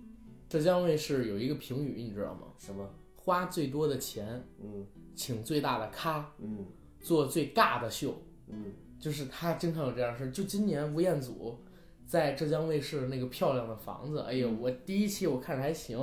[0.48, 2.52] 浙江卫视有一个评语，你知道吗？
[2.58, 2.88] 什么？
[3.16, 6.66] 花最多的钱，嗯请最大的咖，嗯
[7.00, 8.14] 做最尬的秀，
[8.46, 10.30] 嗯，就是他经常有这样的事儿。
[10.30, 11.58] 就今年吴彦祖
[12.06, 15.98] 在浙江卫视那个漂亮的房子，哎呦，我第一期我看着还行，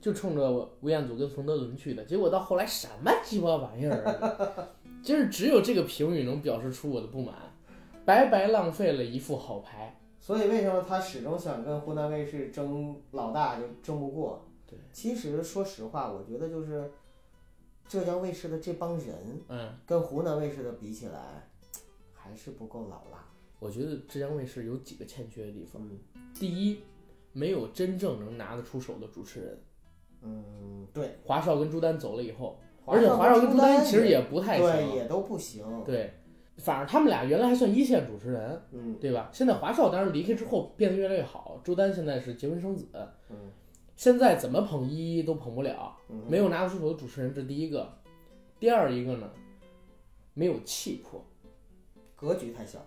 [0.00, 4.68] 就冲着吴彦祖跟冯德伦去的，结果到后来什么鸡巴玩意儿啊！
[5.02, 7.34] 就是只有这个评语能表示出我的不满，
[8.04, 9.98] 白白浪费了一副好牌。
[10.20, 14.46] 所以为什么他始终想跟湖南卫视争老大就争不过？
[14.66, 16.92] 对，其实说实话，我觉得就是
[17.88, 21.48] 浙江卫视的这帮人嗯，跟湖南卫视的比起来，
[22.14, 23.24] 还是不够老辣。
[23.60, 25.80] 我觉得浙江卫视有几个欠缺的地方。
[25.82, 25.98] 嗯
[26.32, 26.80] 第一，
[27.32, 29.58] 没有真正能拿得出手的主持人。
[30.22, 34.66] 嗯，对，华少跟朱丹走了以后，而且华华少跟朱丹其实也也不太行。
[34.66, 35.64] 对也都不行。
[35.84, 36.12] 对，
[36.56, 39.28] 反正他们俩原来还算一线主持人，嗯对吧？
[39.32, 42.86] 现在华少当然离开之后变得越来越好，朱丹现在是结婚生子，
[43.28, 43.36] 嗯
[43.96, 47.92] 现在怎么捧一一都捧不了，嗯，没有拿得出手的主持人，这第一个。
[48.58, 49.28] 第二一个呢，
[50.32, 51.22] 没有气魄。
[52.14, 52.78] 格局太小。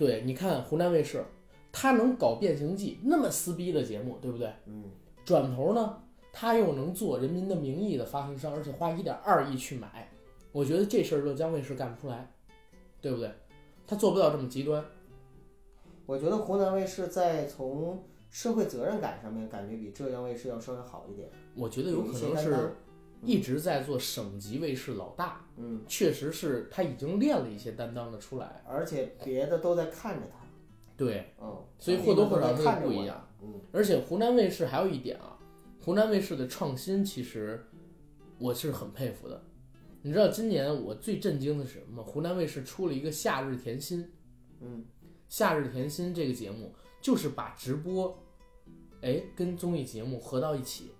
[0.00, 1.22] 对，你看湖南卫视，
[1.70, 4.50] 他能搞《变形记》那么撕逼的节目，对不对？
[4.64, 4.84] 嗯
[5.26, 10.10] 转头呢，他又能做《人民的名义》的发行商，而且花一点二亿去买，
[10.52, 12.32] 我觉得这事儿浙江卫视干不出来，
[13.02, 13.30] 对不对？
[13.86, 14.82] 他做不到这么极端。
[16.06, 21.28] 我觉得湖南卫视在从社会责任感上面，感觉比浙江卫视要稍微好一点。
[21.54, 22.74] 我觉得有可能是
[23.22, 28.62] 一直在做省级卫视老大，嗯，确实是他已经练了一些担当的出来。
[28.66, 30.38] 而且别的都在看着他。
[30.96, 33.26] 对，嗯，所以或多或少都都不一样。
[33.42, 35.38] 嗯而且湖南卫视还有一点啊，
[35.82, 37.66] 湖南卫视的创新其实
[38.38, 39.42] 我是很佩服的。
[40.02, 42.02] 你知道今年我最震惊的是什么吗？
[42.02, 44.04] 湖南卫视出了一个《夏日甜心》。
[44.60, 44.78] 嗯，
[45.28, 48.18] 《夏日甜心》这个节目就是把直播，
[49.00, 50.90] 哎，跟综艺节目合到一起。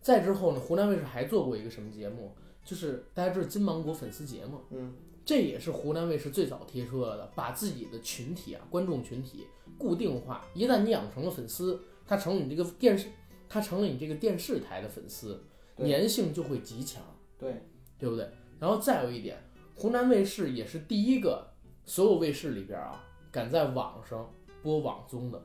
[0.00, 2.32] 再之后呢，湖南卫视还做过一个什么节目？
[2.64, 4.94] 就是大家知道金芒果粉丝节嘛，嗯，
[5.24, 9.46] 这也是湖南卫视最早提出来的，把自己的群体啊，观众群体
[9.78, 10.44] 固定化。
[10.54, 13.08] 一旦你养成了粉丝，他成了你这个电视，
[13.48, 15.42] 他成了你这个电视台的粉丝，
[15.78, 17.02] 粘性就会极强，
[17.38, 17.62] 对，
[17.98, 18.28] 对不对？
[18.58, 19.42] 然后再有一点，
[19.74, 21.50] 湖南卫视也是第一个
[21.86, 24.30] 所有卫视里边啊敢在网上
[24.62, 25.42] 播网综的，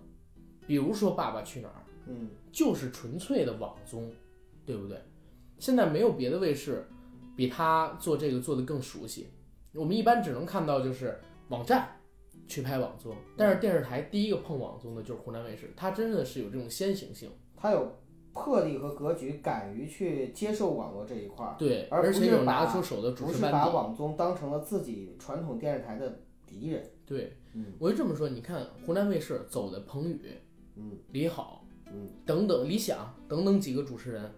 [0.68, 4.12] 比如说《爸爸去哪儿》，嗯，就是纯粹的网综，
[4.66, 4.98] 对不对？
[5.60, 6.86] 现在没有别的卫视
[7.36, 9.30] 比他做这个做的更熟悉。
[9.74, 11.88] 我们一般只能看到就是网站
[12.48, 17.30] 去拍网综，但是电视台第一个碰网综的就是湖南卫视，它真的是有这种先行性。
[17.58, 17.92] 他有
[18.34, 23.74] 魄力和格局，敢于去接受网络这一块儿，对，而不是且有拿出手的主不是把持班底。
[23.74, 26.84] 网综当成了自己传统电视台的敌人。
[27.06, 30.20] 对，嗯我就这么说，你看湖南卫视走的彭宇、
[30.76, 34.30] 嗯李好，嗯，等等李想等等几个主持人，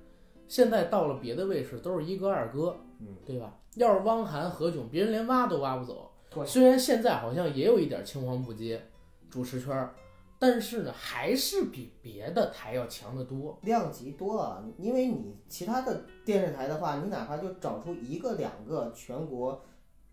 [0.48, 3.54] 现在到了别的卫视都是一哥二哥，嗯，对吧？
[3.76, 6.12] 要是汪涵、何炅，别人连挖都挖不走。
[6.46, 8.82] 虽然现在好像也有一点青黄不接，
[9.30, 9.94] 主持圈儿，
[10.38, 13.58] 但是呢，还是比别的台要强得多。
[13.64, 19.64] 量级多了，因为你其他的电视台的话，你哪怕就找出一个两个全国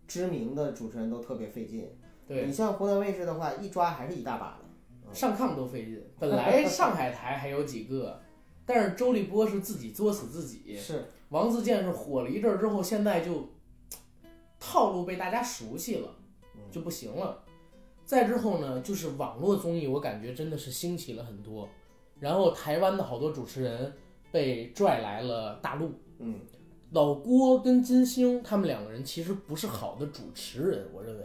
[0.06, 1.90] 知名的主持人都特别费劲。
[2.26, 4.64] 对，你像湖南卫视的话，一抓还是一大把的。
[5.12, 6.02] 上炕都费劲。
[6.18, 8.18] 本来上海台还有几个，
[8.66, 10.76] 但是周立波是自己作死自己。
[10.76, 13.48] 是，王自健是火了一阵儿之后，现在就
[14.58, 16.08] 套路被大家熟悉了，
[16.70, 17.42] 就不行了。
[18.04, 21.68] 再之后呢，就是网络综艺，我感觉真的是兴起了很多。
[22.20, 23.92] 然后台湾的好多主持人
[24.30, 26.40] 被拽来了大陆，嗯，
[26.92, 31.24] 老郭跟金星他们两个人其实不是好的主持人，我认为，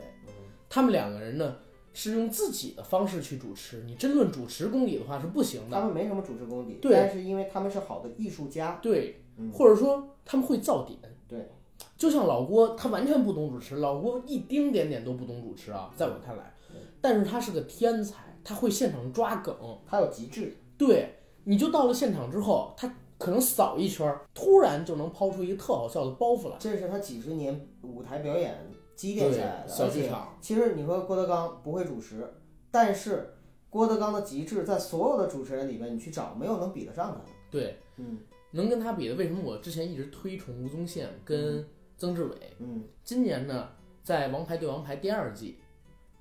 [0.68, 1.58] 他们两个人呢
[1.94, 3.84] 是用自己的方式去主持。
[3.86, 10.98] 你真论主持功底的话是不行的，他们没什么主持功底，对但是因为他们是好的艺术家，对，嗯或者说他们会造点。
[11.28, 11.48] 对，
[11.96, 16.54] 就像老郭，他完全不懂主持，老郭一丁点点都不懂主持啊，在我看来，
[17.00, 19.56] 但是他是个天才，他会现场抓梗。
[19.86, 20.58] 他有极致。
[20.78, 26.56] 对，你就到了现场之后，他可能扫一圈儿，突然就能抛出一个特好笑的包袱来。
[26.58, 28.58] 这是他几十年舞台表演
[29.00, 29.68] 积淀下来的。
[29.70, 32.30] 小剧场其实你说郭德纲不会主持，
[32.70, 33.34] 但是
[33.70, 37.26] 郭德纲的极致在所有的主持人里面，你去找没有能比得上他的。
[37.50, 38.18] 对，嗯
[38.52, 41.66] 能跟他比的，为什么我之前一直推崇吴宗宪跟
[41.98, 42.36] 曾志伟？
[42.60, 43.70] 嗯今年呢，
[44.04, 45.60] 在《王牌对王牌》第二季，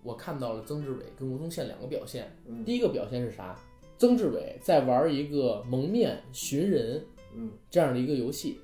[0.05, 2.33] 我看到了曾志伟跟吴宗宪两个表现。
[2.47, 3.59] 嗯第一个表现是啥？
[3.99, 7.05] 曾志伟在玩一个蒙面寻人
[7.35, 8.61] 嗯这样的一个游戏，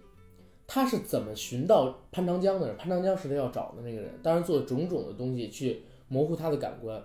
[0.66, 2.76] 他是怎么寻到潘长江的人？
[2.76, 7.02] 潘长江是他要找的那个人，当然做种种的东西去模糊他的感官，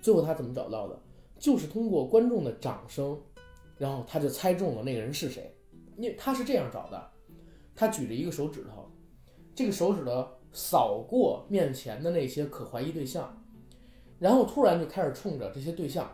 [0.00, 0.98] 最后他怎么找到的？
[1.38, 3.20] 就是通过观众的掌声，
[3.76, 5.52] 然后他就猜中了那个人是谁。
[5.98, 7.10] 因为他是这样找的，
[7.74, 8.86] 他举着一个手指头，
[9.54, 13.42] 这个手指头扫过面前的那些可怀疑对象，
[14.18, 16.06] 然后突然就开始冲着这些对象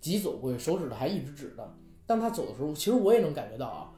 [0.00, 1.72] 急走过去，手指头还一直指着。
[2.04, 3.92] 当他走的时候，其实我也能感觉到啊，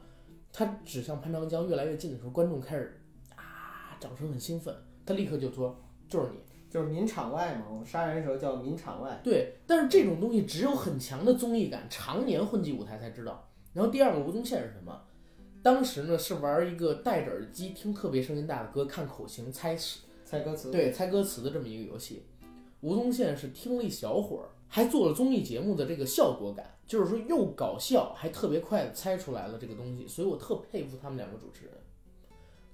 [0.53, 3.01] 他指向潘长江越来越近的时候，观众开始
[3.35, 4.75] 啊掌声很兴奋，
[5.05, 6.37] 他立刻就说就是你。
[6.71, 9.19] 就是民场外嘛，我们杀人的时候叫民场外。
[9.21, 13.45] 对，但是这种东西只有很强的综艺感，常年混迹舞台才知道。
[13.73, 15.01] 然后第二个吴宗宪是什么？
[15.61, 20.71] 当时呢是玩一个戴着耳机听特别声音大的歌，看口型猜词猜歌词。
[20.71, 22.25] 对猜歌词的这么一个游戏。
[22.79, 31.73] 吴宗宪是听了一小会儿，还做了综艺节目的这个效果感，就是说又搞笑，还特别快的猜出来了这个东西，所以我特佩服他们两个主持人。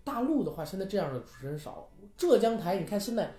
[0.03, 3.33] 大陆的话，现在这样的主持人少，浙江台你看现在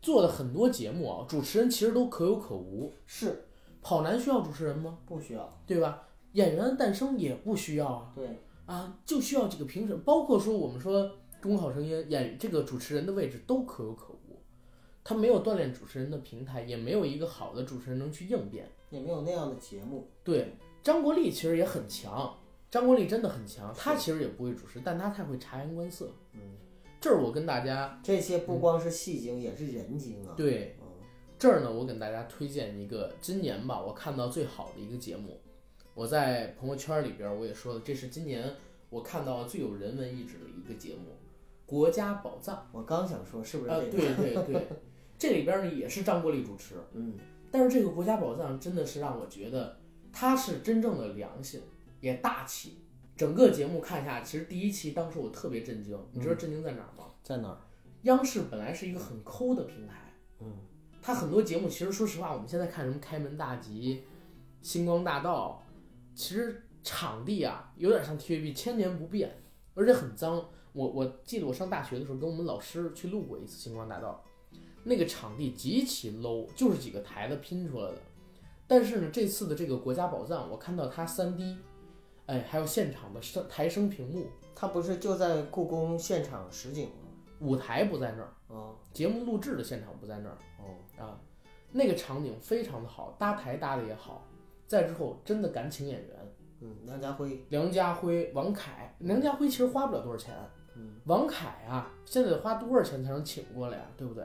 [0.00, 2.90] 做的很多节目啊，主持人其实都可有可无。
[3.04, 3.44] 是
[3.82, 4.96] 跑男需要主持人吗？
[5.04, 5.60] 不需要。
[5.66, 6.08] 对吧？
[6.32, 8.26] 演员的诞生也不需要啊对，
[8.64, 11.02] 啊，就需要几个评审，包括说我们说
[11.42, 14.09] 《中国好声音》演这个主持人的位置都可有可无，
[15.02, 18.68] 他没有锻炼主持人的平台，也没有一个好的主持人能去应变。
[18.90, 20.08] 也没有那样的节目。
[20.24, 22.36] 对，张国立其实也很强，
[22.70, 26.10] 张国立真的很强，他其实也不会主持，但他太会察言观色。
[26.32, 26.40] 嗯，
[27.00, 30.34] 这儿我跟大家这些不光是戏精，也是人精啊。
[30.36, 30.86] 对嗯
[31.38, 35.40] 这儿呢，我给大家推荐一个今年吧，我看到最好的一个节目。
[35.94, 38.52] 我在朋友圈里边我也说了，这是今年
[38.90, 41.12] 我看到最有人文意志的一个节目，
[41.64, 44.14] 《国家宝藏我刚想说，是不》是啊，这个？
[44.14, 44.66] 对对对，
[45.20, 47.12] 这里边呢也是张国立主持，嗯，
[47.50, 49.78] 但是这个《国家宝藏》真的是让我觉得
[50.10, 51.60] 他是真正的良心，
[52.00, 52.78] 也大气。
[53.14, 57.04] 整个节目看下，其实第一期当时我特别震惊，你知道震惊在哪儿吗？
[57.22, 57.58] 在哪儿？
[58.04, 60.50] 央视本来是一个很抠的平台，嗯，
[61.02, 63.96] 它很多节目其实说实话，我们现在看什么《开门大吉》
[64.66, 65.62] 《星光大道》，
[66.18, 69.30] 其实场地啊有点像 TVB，千年不变，
[69.74, 70.42] 而且很脏。
[70.72, 74.24] 我我记得我上大学的时候跟我们老师去录过一次星光大道，
[74.82, 77.98] 那个场地极其 low，就是几个台子拼出来的。
[78.66, 81.56] 但是呢，这次的这个国家宝藏，我看到它 3D
[82.26, 87.08] 哎，还有现场的声台声屏幕，它不是就在故宫现场实景吗？
[87.40, 91.20] 舞台不在那儿，哦节目录制的现场不在那儿哦，啊，
[91.72, 94.26] 那个场景非常的好，搭台搭的也好。
[94.66, 96.16] 再之后，真的敢请演员，
[96.60, 100.32] 嗯，梁家辉，梁家辉、王凯，梁家辉其实花不了多少钱，
[100.76, 104.24] 嗯，王凯啊，现在得花多少钱才能请过来呀，对不对？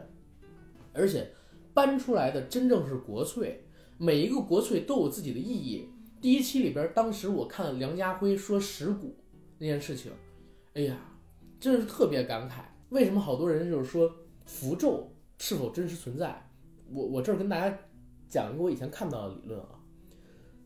[0.95, 1.29] 而且
[1.73, 3.63] 搬出来的真正是国粹，
[3.97, 5.89] 每一个国粹都有自己的意义。
[6.21, 9.15] 第一期里边，当时我看梁家辉说石鼓
[9.59, 10.11] 那件事情，
[10.73, 10.97] 哎呀，
[11.59, 12.63] 真是特别感慨。
[12.89, 14.11] 为什么好多人就是说
[14.45, 16.49] 符咒是否真实存在？
[16.89, 17.77] 我我这儿跟大家
[18.27, 19.79] 讲一个我以前看到的理论啊，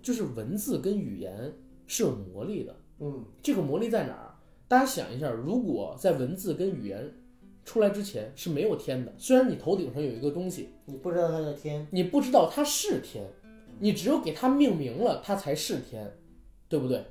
[0.02, 1.54] 就是文字跟语言
[1.88, 2.76] 是有魔力的。
[3.00, 4.36] 嗯这个魔力在哪儿？
[4.68, 7.12] 大家想一下，如果在文字跟语言
[7.66, 13.24] 出来之前是没有天的，虽然你头顶上有一个东西，你不知道它叫天，你不知道它是天，
[13.80, 16.12] 你只有给它命名了，它才是天，
[16.68, 17.04] 对不对？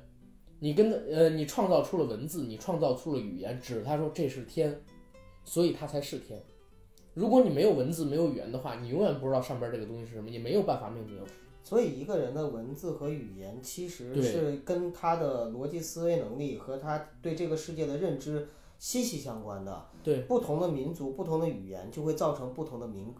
[0.59, 4.77] 你跟呃，你创造出了文字，你创造出了语言，指着它说这是天，
[5.45, 6.37] 所以它才是天。
[7.13, 11.21] 如果你没有文字，没有语言的话，你永远不知道上边这个东西是什么，你没有办法命名。
[11.63, 18.47] 所以一个人的文字和语言其实是跟他的逻辑思维能力和他对这个世界的认知
[18.79, 19.89] 息息相关的。
[20.01, 23.13] 对，不同的民族、不同的语言，就会造成不同的民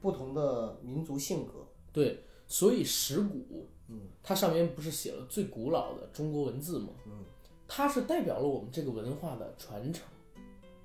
[0.00, 1.66] 不同的民族性格。
[1.92, 6.90] 对，所以石鼓，嗯，它上面不是写了最古老的中国文字吗？
[7.06, 7.24] 嗯，
[7.66, 10.04] 它是代表了我们这个文化的传承，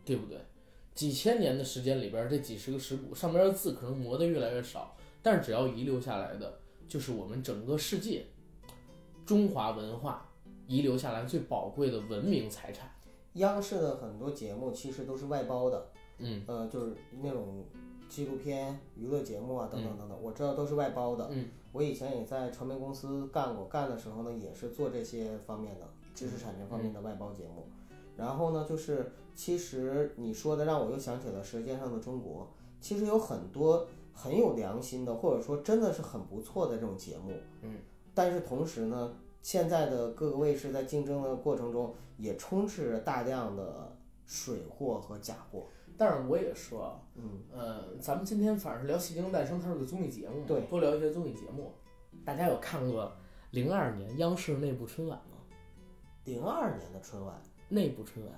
[0.04, 0.40] 对不对？
[0.96, 8.26] 几千年的时间里边，这几十个石鼓上面的字可能磨得越来越少，但是只要遗留下来的，就是我们整个世界
[9.26, 10.32] 中华文化
[10.68, 12.93] 遗留下来最宝贵的文明财产。
[13.34, 15.88] 央视的很多节目其实都是外包的，
[16.20, 17.66] 嗯呃，就是那种
[18.08, 21.28] 纪录片、娱乐节目啊，等等等等，我知道都是外包的。
[21.32, 27.66] 嗯，我以前也在传媒公司干过，干的时候呢，也是做这些方面的知识产权方面的外包节目。
[28.16, 32.44] 然后呢，就是其实你说的让我又想起了《舌尖上的中国》，
[32.80, 37.32] 其实有很多很有良心的，或者说真的是很不错的这种节目。
[37.64, 37.78] 嗯，
[38.14, 43.96] 但是同时呢，现在的各个卫视在竞争的过程中，也充斥着大量的
[44.26, 45.68] 水货和假货。
[45.98, 51.72] 但是我也说啊，嗯，呃，咱们今天反正是聊《戏精诞生》，它是个综艺节目，对多聊一些综艺节目。
[52.26, 53.12] 大家有看过
[53.52, 55.38] 零二年央视内部春晚吗？
[56.24, 58.34] 零二年的春晚，内部春晚，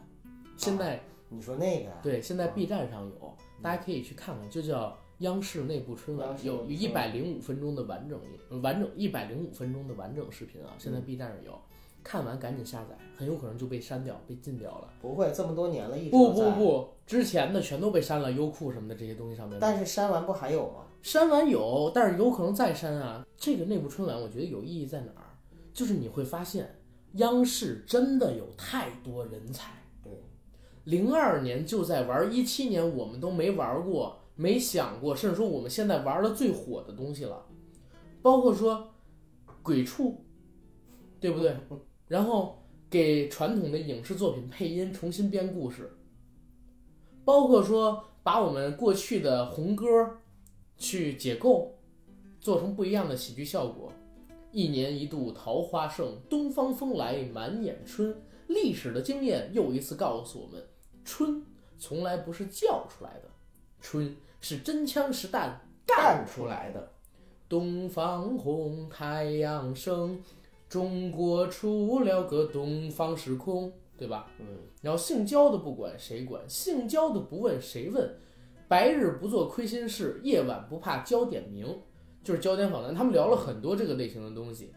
[0.57, 1.99] 现在、你说那个呀？
[2.01, 8.19] 对，现在 B 站上有，大家可以去看看，就叫央视内部春晚有一百零五分钟的完整
[8.49, 11.57] 呃完整一百零五分钟的完整视频啊，现在嗯 B 站上有，
[12.05, 14.87] 看完赶紧下载，很有可能就被删掉、被禁掉了。
[15.01, 16.31] 不会，这么多年了，一直不。
[16.31, 19.57] 不不，之前的全都被删了，优酷什么的这些东西上面。
[19.59, 20.85] 但是删完不还有吗？
[21.01, 23.25] 删完有，但是有可能再删啊。
[23.35, 25.33] 这个内部春晚，我觉得有意义在哪儿？
[25.73, 26.79] 就是你会发现，
[27.13, 29.71] 央视真的有太多人才。
[30.03, 30.11] 对，
[30.83, 37.47] 零二年就在玩，一七年我们都没玩过，没想过，甚至说我们现在玩的最火的东西了，
[38.21, 38.93] 包括说
[39.63, 40.23] 鬼畜，
[41.19, 41.55] 对不对？
[42.07, 45.91] 然后给传统的影视作品配音，重新编故事，
[47.23, 49.85] 包括说把我们过去的红歌
[50.77, 51.75] 去解构，
[52.39, 53.91] 做成不一样的喜剧效果。
[54.51, 58.15] 一年一度桃花盛，东方风来满眼春。
[58.47, 60.63] 历史的经验又一次告诉我们，
[61.03, 61.43] 春
[61.77, 63.29] 从来不是叫出来的，
[63.81, 66.91] 春是真枪实弹干出来的。
[67.49, 70.23] 东方红，太阳升，
[70.67, 74.31] 中国出了个东方时空，对吧？
[74.39, 74.45] 嗯，
[74.81, 78.17] 然后性交的不管谁管，性交的不问谁问，
[78.67, 81.81] 白日不做亏心事，夜晚不怕焦点明，
[82.23, 84.73] 就是焦点访谈，他们聊了很多这个类型的东西，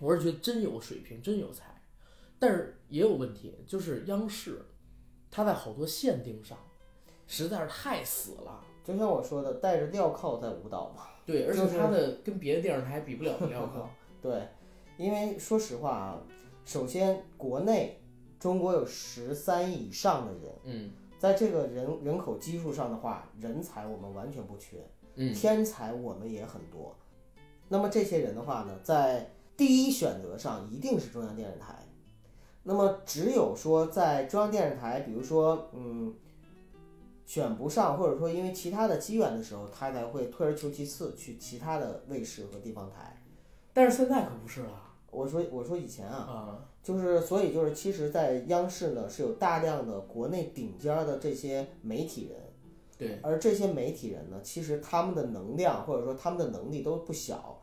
[0.00, 1.82] 我是觉得真有水平，真有才，
[2.38, 4.64] 但是也有问题，就是央视，
[5.30, 6.56] 它在好多限定上
[7.26, 11.02] 实在是太死了，就像我说的，戴着镣铐在舞蹈嘛。
[11.26, 13.88] 对，而且就是它的跟别的电视台比不了的镣铐，
[14.22, 14.46] 对，
[14.96, 16.18] 因为说实话啊，
[16.64, 18.00] 首先国内
[18.38, 24.76] 中国有十三亿以上的人，嗯在这个人人口基数上的话，人才我们完全不缺，
[25.14, 26.94] 嗯，天才我们也很多。
[27.68, 31.74] 那么这些人的话呢，在第一选择上一定是中央电视台。
[32.62, 36.14] 那么只有说在中央电视台，比如说嗯
[37.24, 43.20] 选不上，或者说因为其他的机缘的时候，他才会退而求其次去其他的卫视和地方台。
[43.72, 44.68] 但是现在可不是了
[45.10, 52.38] 我说我说以前啊，啊，就是所以就是其实，在央视呢是有大量的国内顶尖儿的这些媒体人，
[52.98, 57.60] 对，而这些媒体人呢，其实他们的能量或者说他们的能力都不小，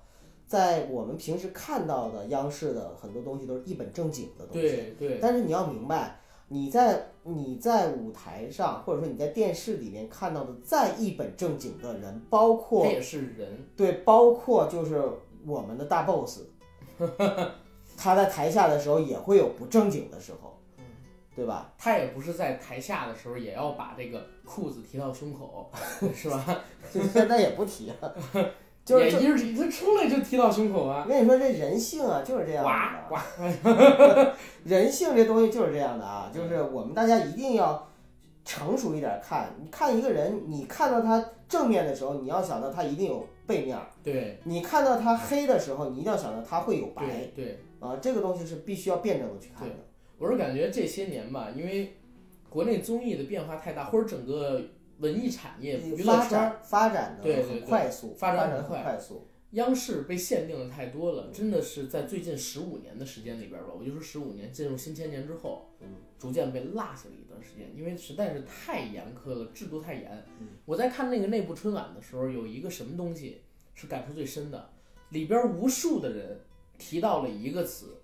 [0.47, 15.01] 在我们平时看到的央视的很多东西都是一本正经的东西，对对，但是你要明白，你在你在舞台上，或者说你在电视里面看到的再一本正经的人，包括他也是人，对，包括就是
[15.45, 16.41] 我们的大 boss，
[17.97, 20.59] 他在台下的时候也会有不正经的时候，
[21.35, 21.71] 对吧？
[21.77, 25.71] 他也不是在台下的时候也要把这个裤子提到胸口，
[26.13, 26.43] 是吧？
[26.93, 28.15] 就现在也不提了，
[28.83, 32.69] 就是他出来就提到胸口啊我，跟你说，这人性啊就是这样呱
[33.15, 34.31] 的，呱，
[34.65, 37.87] 人性这东西就是这样的啊，就是我们大家一定要
[38.43, 39.55] 成熟一点看。
[39.61, 47.97] 你看一个人，你看到他正面的时候，你要想到他一定有背面儿；对你看到它黑的时候，你一定要想到它会有白对对，啊。
[48.01, 49.75] 这个东西是必须要辩证的去看的。
[50.17, 51.97] 我是感觉这些年吧，因为
[52.49, 54.61] 国内综艺的变化太大，或者整个
[54.99, 59.27] 文艺产业、娱乐圈，发展发展的很快速，发展很快快速。
[59.51, 65.87] 央视被限定的太多了，真的是在最近十五年的时间里边儿吧，我就说十五年进入新千年之后，嗯
[66.23, 70.25] 逐渐被落下了一段时间，因为实在是太严苛了，制度太严。
[70.39, 73.41] 嗯我在看那个内部春晚的时候，有一个什么东西
[73.73, 74.69] 是感触最深的，
[75.09, 76.39] 里边无数的人
[76.77, 77.97] 提到了一个词，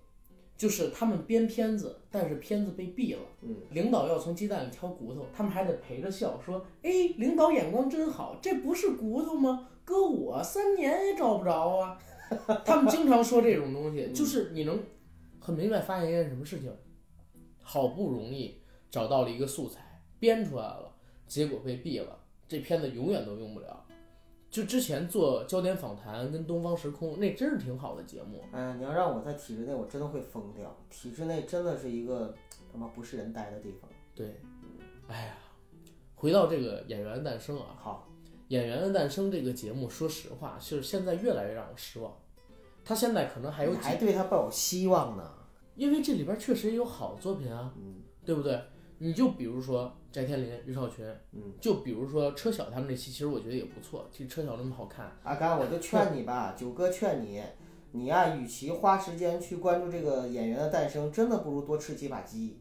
[0.57, 3.21] 就是他们编片子，但是片子被毙了。
[3.41, 9.69] 嗯，领导要从鸡蛋里挑骨头，他们还得陪着笑说：“哎，领导眼光真好，这不是骨头吗？
[9.85, 11.97] 搁我三年也找不着啊。
[12.65, 14.77] ”他们经常说这种东西，就是你能
[15.39, 16.69] 很明白发现一件什么事情，
[17.71, 18.59] 好不容易
[18.89, 20.91] 找到了一个素材，编出来了，
[21.27, 22.17] 结果被毙了，
[22.47, 23.85] 这片子永远都用不了。
[24.49, 28.43] 就之前做焦点访谈跟东方时空，那真是挺好的节目。
[28.51, 30.75] 哎呀，你要让我在体制内，我真的会疯掉。
[30.89, 32.33] 体制内真的是一个
[32.73, 33.87] 他妈不是人待的地方。
[34.15, 34.41] 对，
[35.07, 35.37] 哎呀，
[36.15, 38.09] 回到这个演员的诞生啊，好，
[38.47, 42.11] 《演员的诞生》这个节目，说实话，就是现在越来越让我失望。
[42.83, 45.35] 他现在可能还有几你还对他抱有希望呢。
[45.79, 48.61] 因为这里边确实也有好作品啊，嗯对不对？
[48.97, 54.05] 你就比如说翟天临、于少群，嗯，就比如说车晓他们那期，其实我觉得也不错。
[54.11, 57.41] 其实车晓那么好看，阿甘，我就劝你吧，九哥劝你，
[57.93, 62.59] 你呀、与其花时间去关注这个演员的诞生，真的不如多吃几把鸡。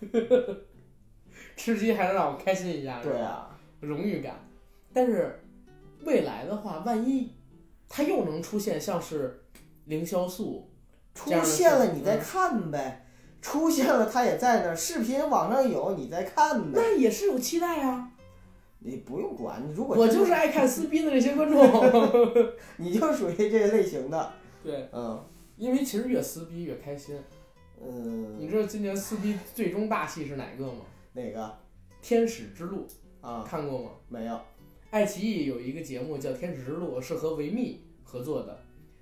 [1.54, 4.48] 吃鸡还能让我开心一下，对啊，荣誉感。
[4.94, 5.38] 但是
[6.06, 7.34] 未来的话，万一
[7.86, 9.44] 他又能出现像是
[9.84, 10.70] 凌潇肃
[11.16, 13.06] 出现了你再看呗，
[13.40, 18.12] 出现了他也在那儿，视频网上有你再看呗，那也是有期待啊。
[18.80, 19.60] 你不用管。
[19.66, 21.60] 你如果我就是爱看撕逼的那些观众。
[22.76, 25.24] 你就属于这类型的， 对，嗯
[25.56, 27.18] 因为其实越撕逼越开心。
[27.82, 30.82] 嗯，你知道今年撕逼最终大戏是哪个吗？
[31.14, 31.42] 哪个
[32.02, 32.86] 《天使之路
[33.20, 33.90] 啊》看过吗？
[34.08, 34.38] 没有？
[34.90, 38.58] 爱奇艺有一个节目叫《天使之路》，是和维密合作的。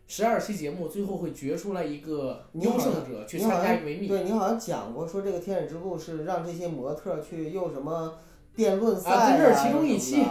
[0.07, 4.07] 十二期节目最后会决出来一个优胜者去参加维密。
[4.07, 8.19] 对你好像讲过，说这个天使之路是让这些模特去又什么
[8.55, 10.25] 辩论赛啊这是其中一期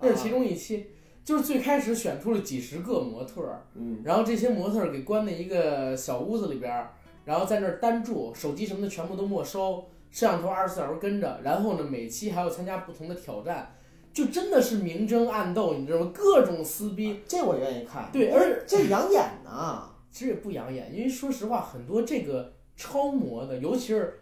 [0.00, 0.86] 这是其中一期，
[1.22, 6.94] 就是最开始选出了几十个模特儿，嗯然后这些模特儿给关在一个小屋子里边儿，
[7.26, 13.74] 然后在那儿单住，手机什么的全部都没收，摄像头二十四小时跟着，然后呢每期还要参加不同的挑战，
[14.12, 16.10] 就真的是明争暗斗，你知道吗？
[16.14, 18.10] 各种撕逼，这我愿意看。
[18.12, 19.86] 对而这养眼呐。
[20.12, 24.18] 其实也不养眼，因为说实话，很多这个超模的，尤其是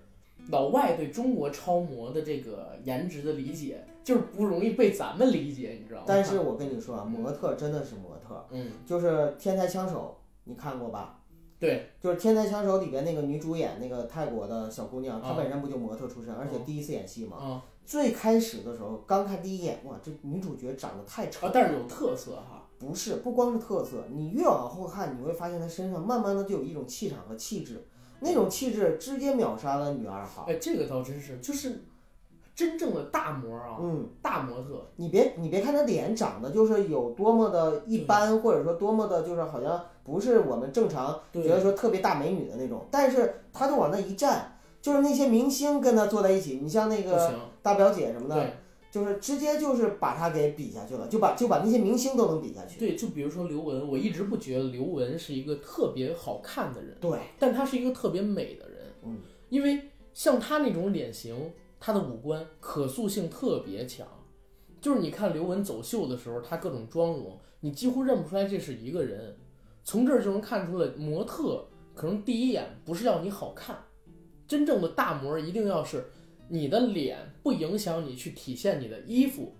[0.50, 6.04] 老外对中国超模的这个颜值的理解，就是不容易被咱们理解，你知道吗？
[6.06, 9.06] 但是我跟你说啊，模特真的是模特，嗯，就是
[9.38, 11.20] 《天才枪手》，你看过吧？
[11.58, 17.62] 对，就是《天才枪手》里边那个女主演那个泰国的小姑娘，她啊本身不就模特出身，而且第一次演戏嘛。
[17.88, 27.82] 啊最开始的时候，刚看第一眼，哇，这女主角长得太丑啊，但是有特色哈，不是，不光是特色，你越往后看，你会发现她身上慢慢的就有一种气场和气质，
[28.20, 30.44] 那种气质直接秒杀了女二号。
[30.46, 31.82] 哎，这个倒真是，就是
[32.54, 48.52] 真正的大模啊，嗯，大模特，你别你别看她脸长得就是有多么的一般，或者说多么的就是好像不是我们正常觉得说特别大美女的那种，但是她就往那一站，就是那些明星跟她坐在一起，你像那个大表姐什么的，对。
[48.90, 52.78] 就是直接就是把她给比下去了，就把就把那些明星都能比下去。
[52.78, 59.18] 对，就比如说刘雯，我一直不觉得刘雯是一个特别好看的人，对，但她是一个特别美的人，嗯，
[59.50, 59.78] 因为
[60.14, 64.06] 像她那种脸型，她的五官可塑性特别强，
[64.80, 69.36] 就是你看刘雯走秀的时候，她各种妆容，你几乎认不出来这是一个人，
[69.84, 71.62] 从这儿就能看出来，模特
[71.94, 73.76] 可能第一眼不是要你好看，
[74.46, 76.06] 真正的大模一定要是
[76.48, 79.54] 你的脸不影响你去体现你的衣服，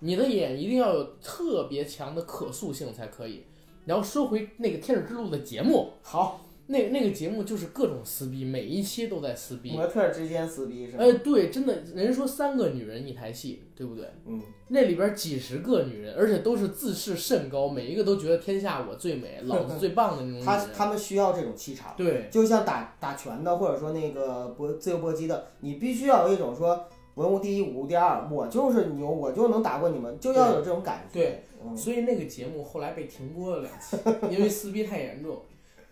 [0.00, 3.44] 你的眼一定要有特别强的可塑性才可以。
[3.84, 9.72] 然后说回那个《天使之路》的节目，好，那那个节目就是各种撕逼，每一期都在撕逼。
[9.72, 11.04] 模特之间撕逼是吧？
[11.04, 14.08] 哎，对，真的，人说三个女人一台戏，对不对？
[14.26, 20.68] 嗯，那里边几十个女人，而且都是自视甚高，每一个都觉得天下我最美， 老子最棒的那种女他人。
[20.74, 21.94] 他们需要这种气场。
[21.98, 31.20] 对就像打打拳的，或者说那个搏自由搏击的，你必须要有一种说文无第一，武无第二，我就是牛，我就能打过你们，就要有这种感觉。
[31.20, 33.98] 对，嗯，所以那个节目后来被停播了两期，
[34.34, 35.42] 因为撕逼太严重。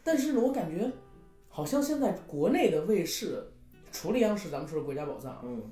[0.02, 0.90] 但是呢，我感觉
[1.48, 3.42] 好像现在国内的卫视，
[3.90, 5.62] 除了央视，咱们说的国家宝藏，嗯，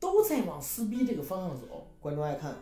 [0.00, 1.86] 都在往撕逼这个方向走。
[2.00, 2.56] 观众爱看。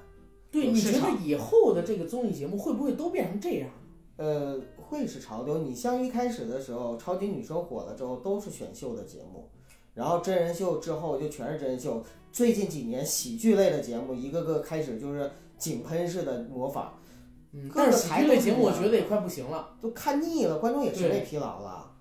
[0.50, 3.68] 对，你觉得以后的这个综艺节目会不会都变成这样？
[4.16, 5.58] 呃，会是潮流。
[5.58, 9.48] 你像一开始的时候，超级女声火了之后，都是选秀的节目，
[9.94, 12.04] 然后真人秀之后就全是真人秀。
[12.30, 16.94] 最近几年喜剧类的节目，一个个开始就是井喷式的模仿，
[17.54, 21.92] 嗯，但是喜剧类节目我觉得也快不行了，都看腻了，观众也审美疲劳了。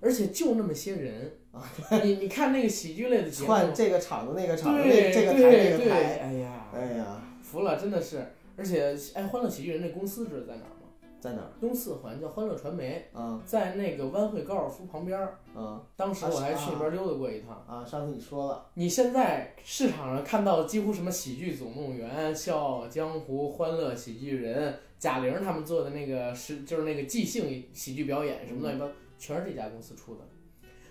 [0.00, 1.64] 而且就那么些人啊，
[2.04, 8.24] 你你看那个喜剧类的节目，换这个场子那个场子，这个台那个台，哎呀，哎呀，服了，真的是。
[8.56, 10.86] 而且，哎，欢乐喜剧人那公司知道在哪儿吗？
[11.20, 11.50] 在哪儿？
[11.60, 15.38] 东四环叫欢乐传媒，嗯在那个湾汇高尔夫旁边儿。
[15.54, 17.64] 啊当时我还去那边溜达过一趟。
[17.66, 17.84] 啊！
[17.84, 30.20] 上次你说了，你现在市场上看到几乎什么喜剧总动员、笑傲江湖、欢乐喜剧人、贾玲他们做的那个是就是那个即兴喜剧表演什么乱七八糟，全是这家公司出的。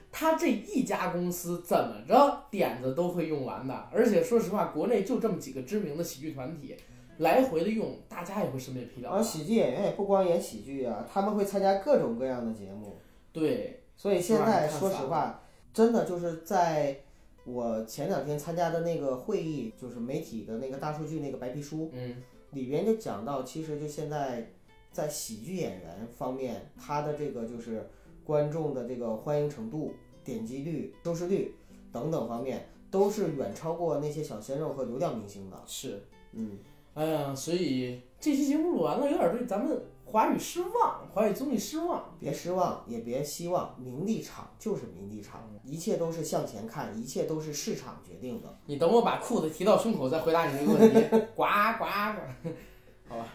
[0.09, 6.75] 他这一家公司怎么着点子都会用完的，而且说实话，国内就这么几个知名的喜剧团体，
[7.17, 9.21] 来回的用，大家也会审美疲劳而。
[9.21, 12.97] 喜剧演员也不光演喜剧啊，他们会参加各种各样的节目。
[13.33, 15.43] 对，所以现在说实话，
[15.73, 16.97] 真的就是在
[17.43, 22.15] 我前两天参加的那个会议，就是媒体的那个大数据那个白皮书嗯，
[22.51, 24.51] 里边就讲到，其实就现在
[24.91, 27.89] 在喜剧演员方面，他的这个就是
[28.23, 29.93] 观众的这个欢迎程度、
[30.23, 31.53] 点击率、收视率
[31.91, 35.61] 等等方面，都是远超过那些小鲜肉和流量明星的。
[35.65, 36.01] 是。
[36.33, 36.57] 嗯，
[36.93, 39.79] 哎呀，所以这期节目录完了，有点对咱们
[40.09, 42.15] 华语失望，华语综艺失望。
[42.17, 48.57] 别失望，也别希望，名利场就是名利场，一切都是向前看，一切都是市场决定的。
[48.67, 51.01] 你等我把裤子提到胸口再回答你这个问题。
[51.35, 51.43] 呱
[51.77, 52.49] 呱呱，
[53.09, 53.25] 好吧。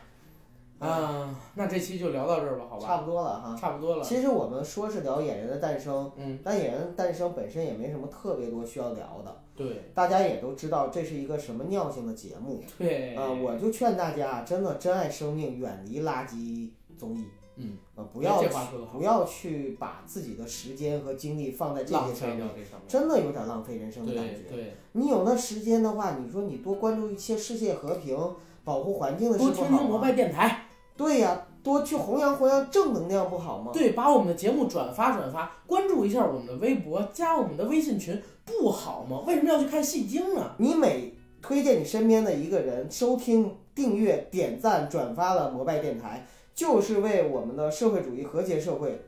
[0.83, 2.87] 啊，那这期就聊到这儿吧，好吧？
[2.87, 3.57] 差不多了哈。
[3.57, 4.05] 差不多了。
[4.05, 12.63] 其实我们说是聊演员的诞生，嗯，但演员的诞生本身也没什么特别多需要聊的，对大家也都知道这是一个什么尿性的节目。
[12.79, 13.15] 对。
[13.15, 17.25] 啊、我就劝大家真的珍爱生命，远离垃圾综艺。
[17.57, 18.49] 嗯，呃，不要去
[18.91, 22.49] 不要去把自己的时间和精力放在这些上面。
[22.89, 24.45] 真的有点浪费人生的感觉。
[24.51, 28.17] 对，你有那时间的话，你说你多关注一些世界和平、
[28.65, 29.69] 保护环境的事多不好吗？
[29.69, 30.65] 听听摩拜电台，
[31.03, 33.73] 对呀、多去弘扬弘扬正能量不好吗？
[33.75, 39.25] 对，把我们的节目转发转发，关注一下我们的微博，加我们的微信群，不好吗？
[39.27, 40.55] 为什么要去看戏精啊？
[40.59, 46.25] 你每推荐你身边的一个人收听、订阅、点赞、转发了摩拜电台，
[46.55, 49.03] 就是为我们的社会主义和谐社会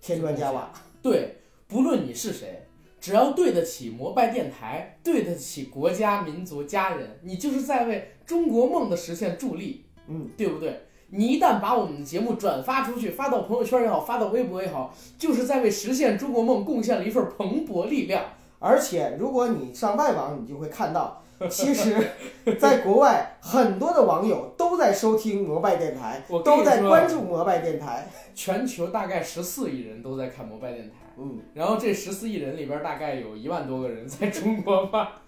[0.00, 0.72] 添砖加瓦。
[1.00, 1.36] 对，
[1.68, 2.66] 不论你是谁，
[3.00, 10.82] 只要对得起摩拜电台，对得起国家、民族、家人，你就是在为中国梦的实现助力，嗯，对不对？
[11.16, 18.24] 你一旦把我们的节目转发出去，发到朋友圈也好，发到微博也好，就是在为实现中国梦贡献了一份蓬勃力量。
[18.58, 21.94] 而且如果你上外网，你就会看到，其实，
[22.58, 28.08] 在国外很多的网友都在收听摩拜电台，都在关注摩拜电台。
[28.34, 35.20] 全球大概十四亿人都在看摩拜电台，嗯，然后这十四亿人里边大概有一万多个人在中国吧。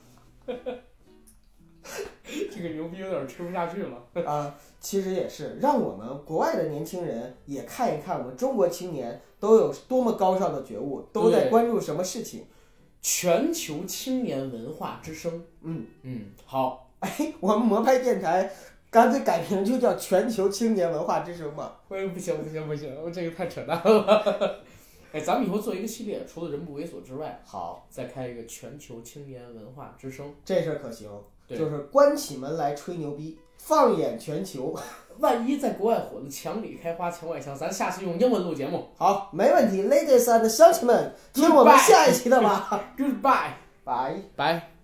[2.50, 4.02] 这个牛逼有点吹不下去了。
[4.26, 12.46] 啊、其实也是让我们国外的年轻人也看一看我们中国青年都有多么高尚的觉悟，都在关注什么事情。
[13.00, 15.44] 全球青年文化之声。
[15.62, 18.50] 嗯，嗯，好，哎， 我们摩拜电台
[18.90, 21.80] 干脆改名就叫全球青年文化之声吧。
[21.88, 24.64] 哎，不行不行不行，我这个太扯淡了。
[25.12, 30.34] 哎，咱们以后做一个系列，除了人不猥琐之外，好，再开一个全球青年文化之声。
[30.44, 34.76] 这事儿可行，对就是关起门来吹牛逼，放眼全球。
[35.18, 38.86] 万一在国外火的墙里开花墙外香，咱下次用英文录节目。
[38.96, 42.84] 好，没问题，Ladies and gentlemen，听我们下一期的吧。
[42.96, 43.50] Goodbye，
[43.82, 44.22] 拜。
[44.36, 44.77] 拜。